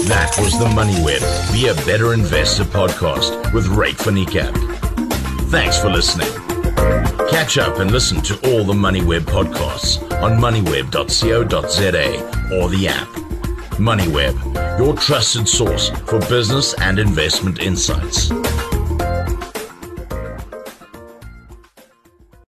That 0.08 0.36
was 0.38 0.58
the 0.60 0.70
Money 0.70 1.02
Web 1.04 1.22
Be 1.52 1.68
a 1.70 1.74
Better 1.86 2.14
Investor 2.14 2.64
podcast 2.64 3.52
with 3.54 3.66
van 3.66 4.14
Niekerk. 4.14 4.54
Thanks 5.50 5.80
for 5.80 5.90
listening. 5.90 6.28
Catch 7.28 7.58
up 7.58 7.80
and 7.80 7.90
listen 7.90 8.22
to 8.22 8.36
all 8.52 8.64
the 8.64 8.74
MoneyWeb 8.74 9.22
podcasts 9.22 10.00
on 10.22 10.34
moneyweb.co.za 10.34 12.56
or 12.56 12.70
the 12.70 12.88
app. 12.88 13.08
MoneyWeb, 13.80 14.78
your 14.78 14.96
trusted 14.96 15.50
source 15.50 15.90
for 15.90 16.20
business 16.30 16.76
and 16.82 17.00
investment 17.00 17.58
insights. 17.60 18.30